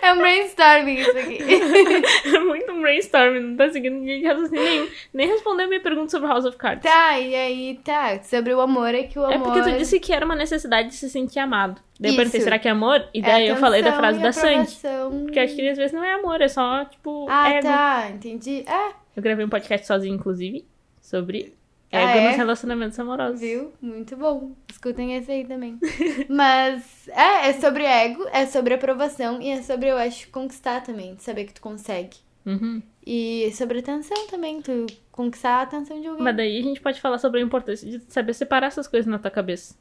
É 0.00 0.12
um 0.12 0.18
brainstorming 0.18 0.94
isso 0.94 1.18
aqui. 1.18 1.38
É 2.32 2.38
muito 2.38 2.72
brainstorming, 2.80 3.40
não 3.40 3.56
tá 3.56 3.68
seguindo 3.70 3.98
linha 3.98 4.18
de 4.20 4.24
raciocínio 4.26 4.62
nenhum. 4.62 4.88
Nem 5.12 5.26
respondeu 5.26 5.66
a 5.66 5.68
minha 5.68 5.80
pergunta 5.80 6.08
sobre 6.08 6.28
House 6.28 6.44
of 6.44 6.56
Cards. 6.56 6.84
Tá, 6.84 7.18
e 7.18 7.34
aí 7.34 7.80
tá. 7.82 8.22
Sobre 8.22 8.54
o 8.54 8.60
amor 8.60 8.94
é 8.94 9.02
que 9.02 9.18
o 9.18 9.24
amor. 9.24 9.34
É 9.34 9.38
porque 9.40 9.62
tu 9.72 9.76
disse 9.76 9.98
que 9.98 10.12
era 10.12 10.24
uma 10.24 10.36
necessidade 10.36 10.90
de 10.90 10.94
se 10.94 11.10
sentir 11.10 11.40
amado. 11.40 11.82
Daí 12.02 12.10
eu 12.12 12.16
perguntei, 12.16 12.40
será 12.40 12.58
que 12.58 12.68
é 12.68 12.70
amor? 12.72 13.08
E 13.14 13.20
É 13.20 13.22
daí 13.22 13.48
eu 13.48 13.56
falei 13.56 13.82
da 13.82 13.92
frase 13.96 14.18
da 14.18 14.32
Sandy. 14.32 14.76
Porque 15.24 15.38
acho 15.38 15.54
que 15.54 15.68
às 15.68 15.78
vezes 15.78 15.92
não 15.92 16.02
é 16.02 16.14
amor, 16.14 16.40
é 16.40 16.48
só, 16.48 16.84
tipo, 16.84 17.26
Ah, 17.30 17.50
ego. 17.50 17.62
tá, 17.68 18.10
entendi. 18.10 18.64
É, 18.66 18.92
Eu 19.16 19.22
gravei 19.22 19.44
um 19.44 19.48
podcast 19.48 19.86
sozinho, 19.86 20.14
inclusive, 20.14 20.66
sobre 21.00 21.54
Ah, 21.92 21.98
ego 22.00 22.18
é? 22.18 22.28
nos 22.28 22.36
relacionamentos 22.36 22.98
amorosos. 22.98 23.40
viu? 23.40 23.72
Muito 23.80 24.16
bom. 24.16 24.52
Escutem 24.70 25.14
esse 25.16 25.30
aí 25.30 25.44
também. 25.44 25.78
Mas 26.28 27.08
é, 27.08 27.48
é 27.50 27.52
sobre 27.54 27.84
ego, 27.84 28.26
é 28.32 28.46
sobre 28.46 28.74
aprovação 28.74 29.40
e 29.40 29.50
é 29.50 29.62
sobre, 29.62 29.88
eu 29.90 29.96
acho, 29.96 30.28
conquistar 30.30 30.80
também. 30.82 31.16
Saber 31.18 31.44
que 31.44 31.54
tu 31.54 31.60
consegue. 31.60 32.16
Uhum. 32.44 32.82
E 33.06 33.52
sobre 33.54 33.78
atenção 33.80 34.26
também, 34.26 34.60
tu 34.62 34.86
conquistar 35.12 35.58
a 35.58 35.62
atenção 35.62 36.00
de 36.00 36.06
alguém. 36.08 36.24
Mas 36.24 36.36
daí 36.36 36.58
a 36.58 36.62
gente 36.62 36.80
pode 36.80 37.00
falar 37.00 37.18
sobre 37.18 37.38
a 37.40 37.42
importância 37.44 37.88
de 37.88 38.00
saber 38.12 38.32
separar 38.34 38.66
essas 38.68 38.88
coisas 38.88 39.06
na 39.06 39.18
tua 39.18 39.30
cabeça. 39.30 39.76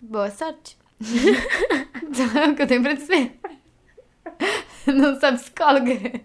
Boa 0.00 0.30
sorte. 0.30 0.76
Então, 2.08 2.42
é 2.42 2.48
o 2.48 2.54
que 2.54 2.62
eu 2.62 2.66
tenho 2.66 2.82
pra 2.82 2.94
dizer. 2.94 3.32
Não 4.86 5.18
sou 5.20 5.32
psicóloga. 5.32 6.20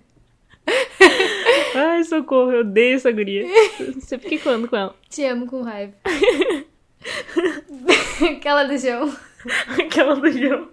Ai, 1.75 2.03
socorro, 2.03 2.51
eu 2.51 2.61
odeio 2.61 2.95
essa 2.95 3.11
guria. 3.11 3.45
Sempre 3.99 4.29
quicando 4.29 4.67
com 4.67 4.75
ela. 4.75 4.95
Te 5.09 5.25
amo 5.25 5.47
com 5.47 5.61
raiva. 5.63 5.93
Aquela 8.37 8.63
do 8.63 8.77
João. 8.77 9.13
Aquela 9.79 10.15
do 10.15 10.31
João. 10.31 10.69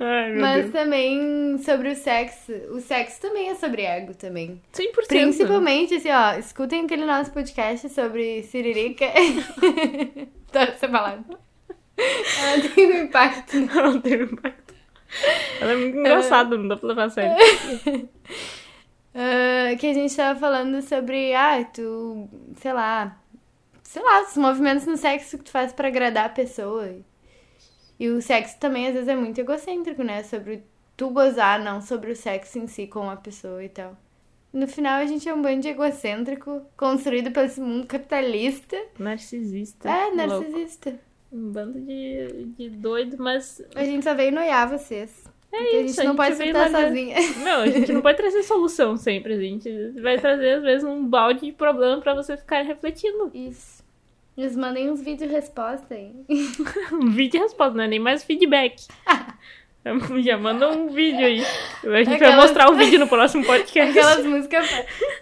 Ai, 0.00 0.30
meu 0.30 0.40
Mas 0.40 0.62
Deus. 0.62 0.72
também 0.72 1.58
sobre 1.58 1.90
o 1.90 1.94
sexo. 1.96 2.52
O 2.70 2.80
sexo 2.80 3.20
também 3.20 3.50
é 3.50 3.54
sobre 3.54 3.82
ego 3.82 4.14
também. 4.14 4.60
100%. 4.72 5.06
Principalmente, 5.08 5.94
assim, 5.94 6.10
ó, 6.10 6.38
escutem 6.38 6.84
aquele 6.84 7.04
nosso 7.04 7.32
podcast 7.32 7.88
sobre 7.90 8.42
Siririca. 8.44 9.06
Adoro 10.50 10.72
essa 10.72 10.88
palavra. 10.88 11.43
Ela 12.42 12.68
tem 12.68 12.86
um 12.86 13.04
impacto. 13.04 13.56
Ela 13.76 14.00
teve 14.00 14.24
impacto. 14.24 14.74
Ela 15.60 15.72
é 15.72 15.76
muito 15.76 15.98
engraçada, 15.98 16.56
não 16.56 16.68
dá 16.68 16.76
pra 16.76 16.88
levar 16.88 17.04
a 17.04 17.10
sério. 17.10 17.36
ah, 19.14 19.76
que 19.78 19.86
a 19.86 19.94
gente 19.94 20.14
tava 20.16 20.38
falando 20.38 20.82
sobre, 20.82 21.34
ah, 21.34 21.64
tu, 21.64 22.28
sei 22.56 22.72
lá, 22.72 23.16
sei 23.82 24.02
lá, 24.02 24.22
os 24.22 24.36
movimentos 24.36 24.86
no 24.86 24.96
sexo 24.96 25.38
que 25.38 25.44
tu 25.44 25.50
faz 25.50 25.72
pra 25.72 25.88
agradar 25.88 26.26
a 26.26 26.30
pessoa. 26.30 26.96
E 27.98 28.08
o 28.08 28.20
sexo 28.20 28.58
também, 28.58 28.88
às 28.88 28.94
vezes, 28.94 29.08
é 29.08 29.14
muito 29.14 29.40
egocêntrico, 29.40 30.02
né? 30.02 30.24
Sobre 30.24 30.64
tu 30.96 31.10
gozar, 31.10 31.62
não 31.62 31.80
sobre 31.80 32.10
o 32.10 32.16
sexo 32.16 32.58
em 32.58 32.66
si 32.66 32.88
com 32.88 33.08
a 33.08 33.16
pessoa 33.16 33.62
e 33.62 33.68
tal. 33.68 33.96
No 34.52 34.68
final, 34.68 35.00
a 35.00 35.06
gente 35.06 35.28
é 35.28 35.34
um 35.34 35.42
bando 35.42 35.60
de 35.60 35.68
egocêntrico 35.68 36.62
construído 36.76 37.30
pelo 37.32 37.46
esse 37.46 37.60
mundo 37.60 37.86
capitalista. 37.86 38.76
Narcisista. 38.98 39.88
É, 39.88 40.10
louco. 40.10 40.98
Um 41.34 41.50
bando 41.50 41.80
de, 41.80 42.44
de 42.56 42.70
doido, 42.70 43.16
mas. 43.18 43.60
A 43.74 43.84
gente 43.84 44.04
só 44.04 44.14
veio 44.14 44.30
noiar 44.30 44.68
vocês. 44.68 45.24
É 45.52 45.56
porque 45.56 45.76
a 45.76 45.80
gente 45.80 45.90
isso, 45.90 46.00
a 46.00 46.04
não 46.04 46.12
gente 46.12 46.16
pode 46.16 46.36
sentar 46.36 46.70
sozinha. 46.70 47.16
Meu, 47.42 47.56
a 47.58 47.66
gente 47.66 47.92
não 47.92 48.00
pode 48.00 48.16
trazer 48.16 48.42
solução 48.44 48.96
sempre. 48.96 49.34
A 49.34 49.40
gente 49.40 50.00
vai 50.00 50.16
trazer, 50.16 50.58
às 50.58 50.62
vezes, 50.62 50.84
um 50.84 51.04
balde 51.04 51.46
de 51.46 51.52
problema 51.52 52.00
pra 52.00 52.14
você 52.14 52.36
ficar 52.36 52.62
refletindo. 52.62 53.32
Isso. 53.34 53.82
Nos 54.36 54.54
mandem 54.54 54.90
uns 54.90 55.00
vídeos 55.00 55.30
resposta 55.30 55.94
aí. 55.94 56.12
Um 56.92 57.10
vídeo 57.10 57.40
resposta, 57.40 57.76
não 57.76 57.84
é 57.84 57.88
nem 57.88 58.00
mais 58.00 58.22
feedback. 58.22 58.86
Já 60.24 60.38
manda 60.38 60.70
um 60.70 60.88
vídeo 60.88 61.26
aí. 61.26 61.40
A 61.40 61.98
gente 61.98 62.06
vai 62.06 62.14
Aquelas- 62.14 62.36
mostrar 62.36 62.70
o 62.70 62.74
vídeo 62.76 62.98
no 62.98 63.06
próximo 63.06 63.44
podcast. 63.44 63.98
Aquelas 63.98 64.24
músicas. 64.24 64.66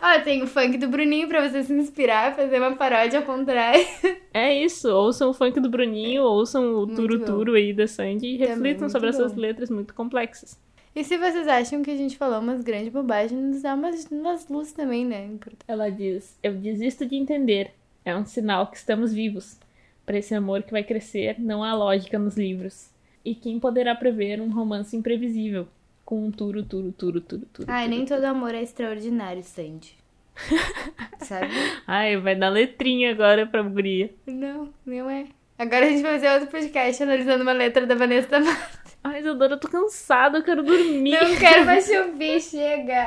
Ó, 0.01 0.21
tem 0.21 0.43
o 0.43 0.47
funk 0.47 0.79
do 0.79 0.89
Bruninho 0.89 1.27
pra 1.29 1.49
você 1.49 1.63
se 1.65 1.73
inspirar, 1.73 2.35
fazer 2.37 2.59
uma 2.59 2.77
paródia 2.77 3.19
ao 3.21 3.25
contrário. 3.25 3.85
É 4.35 4.55
isso, 4.55 4.89
ouçam 4.89 5.29
o 5.29 5.35
funk 5.35 5.61
do 5.61 5.69
Bruninho, 5.69 6.23
ouçam 6.23 6.75
o 6.77 6.87
Turo. 6.87 7.23
Turo 7.23 7.53
aí 7.55 7.75
da 7.75 7.87
Sandy 7.87 8.29
e 8.29 8.39
Também 8.39 8.49
reflitam 8.55 8.89
sobre 8.89 9.11
essas 9.11 9.31
bom. 9.35 9.41
letras 9.41 9.69
muito 9.69 9.93
complexas. 9.93 10.59
E 10.97 11.05
se 11.05 11.19
vocês 11.19 11.47
acham 11.47 11.83
que 11.83 11.91
a 11.91 11.97
gente 11.97 12.17
falou 12.17 12.39
umas 12.41 12.63
grandes 12.63 12.91
bobagens, 12.91 13.39
nos 13.39 13.61
dá 13.61 13.75
umas, 13.75 14.07
umas 14.11 14.49
luzes 14.49 14.73
também, 14.73 15.05
né? 15.05 15.29
Ela 15.69 15.91
diz: 15.91 16.39
Eu 16.43 16.55
desisto 16.55 17.05
de 17.05 17.15
entender. 17.17 17.73
É 18.07 18.17
um 18.17 18.25
sinal 18.25 18.67
que 18.69 18.77
estamos 18.79 19.13
vivos. 19.13 19.59
Para 20.07 20.17
esse 20.19 20.35
amor 20.35 20.63
que 20.63 20.73
vai 20.73 20.83
crescer, 20.83 21.37
não 21.39 21.63
há 21.63 21.75
lógica 21.75 22.19
nos 22.19 22.37
livros. 22.37 22.89
E 23.25 23.35
quem 23.35 23.59
poderá 23.59 23.95
prever 23.95 24.41
um 24.41 24.51
romance 24.51 24.97
imprevisível? 24.97 25.69
Com 26.05 26.27
um 26.27 26.31
turo, 26.31 26.63
turo, 26.63 26.93
turo, 26.93 27.21
turo, 27.21 27.47
turo. 27.53 27.71
Ai, 27.71 27.85
turo, 27.85 27.97
nem 27.97 28.05
turo. 28.05 28.21
todo 28.21 28.25
amor 28.29 28.55
é 28.55 28.63
extraordinário, 28.63 29.43
Sandy. 29.43 29.97
Sabe? 31.21 31.53
Ai, 31.87 32.17
vai 32.17 32.35
dar 32.35 32.49
letrinha 32.49 33.11
agora 33.11 33.47
pra 33.47 33.63
guria. 33.63 34.13
Não, 34.27 34.73
não 34.85 35.09
é. 35.09 35.27
Agora 35.59 35.87
a 35.87 35.89
gente 35.89 36.03
vai 36.03 36.15
fazer 36.15 36.33
outro 36.33 36.49
podcast 36.49 37.03
analisando 37.03 37.43
uma 37.43 37.53
letra 37.53 37.87
da 37.87 37.95
Vanessa 37.95 38.29
da 38.29 38.41
Mata. 38.41 38.83
Ai, 39.05 39.21
Isadora, 39.21 39.55
eu 39.55 39.61
tô 39.61 39.69
cansada, 39.69 40.39
eu 40.39 40.43
quero 40.43 40.63
dormir. 40.63 41.13
Não 41.13 41.37
quero 41.37 41.65
mais 41.65 41.89
ouvir, 41.91 42.41
chega. 42.41 43.07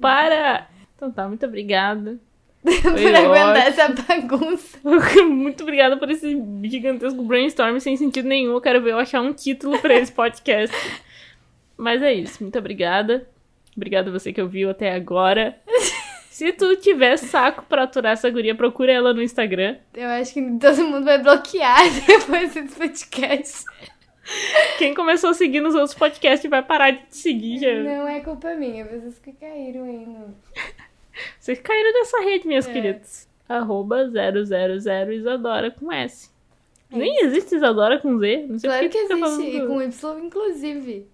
Para! 0.00 0.68
Então 0.96 1.10
tá, 1.10 1.28
muito 1.28 1.44
obrigada. 1.46 2.18
Por 2.62 2.72
Foi 2.72 3.14
aguentar 3.14 3.68
ótimo. 3.68 3.68
essa 3.68 3.88
bagunça. 3.88 4.78
Muito 5.26 5.62
obrigada 5.62 5.96
por 5.96 6.08
esse 6.10 6.40
gigantesco 6.64 7.22
brainstorm 7.22 7.78
sem 7.80 7.96
sentido 7.96 8.28
nenhum. 8.28 8.52
Eu 8.52 8.60
quero 8.60 8.80
ver 8.80 8.92
eu 8.92 8.98
achar 8.98 9.20
um 9.20 9.32
título 9.32 9.78
pra 9.80 9.94
esse 9.94 10.12
podcast. 10.12 10.74
Mas 11.76 12.00
é 12.02 12.14
isso. 12.14 12.42
Muito 12.42 12.58
obrigada. 12.58 13.26
Obrigada 13.76 14.10
a 14.10 14.12
você 14.12 14.32
que 14.32 14.40
ouviu 14.40 14.70
até 14.70 14.94
agora. 14.94 15.58
Se 16.30 16.52
tu 16.52 16.76
tiver 16.76 17.16
saco 17.18 17.64
pra 17.68 17.82
aturar 17.82 18.12
essa 18.12 18.30
guria, 18.30 18.54
procura 18.54 18.90
ela 18.90 19.12
no 19.12 19.22
Instagram. 19.22 19.76
Eu 19.92 20.08
acho 20.08 20.32
que 20.32 20.42
todo 20.58 20.84
mundo 20.84 21.04
vai 21.04 21.18
bloquear 21.22 21.82
depois 22.06 22.54
desse 22.54 22.74
podcast. 22.74 23.64
Quem 24.78 24.94
começou 24.94 25.30
a 25.30 25.34
seguir 25.34 25.60
nos 25.60 25.74
outros 25.74 25.94
podcasts 25.94 26.48
vai 26.48 26.62
parar 26.62 26.92
de 26.92 26.98
te 27.06 27.16
seguir. 27.16 27.58
Já. 27.58 27.74
Não 27.74 28.08
é 28.08 28.20
culpa 28.20 28.54
minha, 28.54 28.84
vocês 28.84 29.18
que 29.18 29.32
caíram 29.32 29.84
aí 29.84 30.06
no... 30.06 30.34
Vocês 31.38 31.58
caíram 31.60 31.92
nessa 31.92 32.20
rede, 32.20 32.46
minhas 32.46 32.66
É. 32.68 32.72
queridas. 32.72 33.28
Arroba 33.48 34.08
000 34.08 35.12
Isadora 35.12 35.70
com 35.70 35.92
S. 35.92 36.30
É 36.90 36.96
Nem 36.96 37.24
existe 37.24 37.54
Isadora 37.54 37.98
com 37.98 38.18
Z. 38.18 38.46
Não 38.48 38.58
sei 38.58 38.68
Claro 38.70 38.88
que 38.88 38.98
que 38.98 39.14
fica 39.14 39.26
existe, 39.26 39.56
e 39.56 39.66
com 39.66 39.82
Y 39.82 40.18
inclusive. 40.24 41.06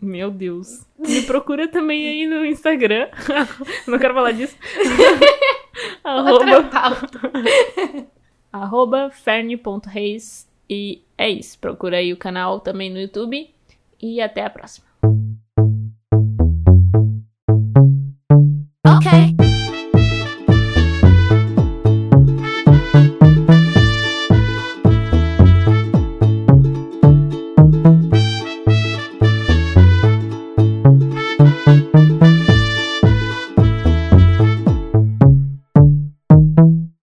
Meu 0.00 0.30
Deus. 0.30 0.86
Me 0.96 1.22
procura 1.22 1.66
também 1.66 2.06
aí 2.08 2.26
no 2.26 2.44
Instagram. 2.44 3.08
Não 3.86 3.98
quero 3.98 4.14
falar 4.14 4.30
disso. 4.32 4.56
Arroba, 6.04 6.70
arroba 8.52 9.10
ferne.reis. 9.10 10.48
E 10.70 11.02
é 11.16 11.28
isso. 11.28 11.58
Procura 11.58 11.96
aí 11.96 12.12
o 12.12 12.16
canal 12.16 12.60
também 12.60 12.90
no 12.90 13.00
YouTube. 13.00 13.52
E 14.00 14.20
até 14.20 14.44
a 14.44 14.50
próxima. 14.50 14.86
ok 18.98 19.37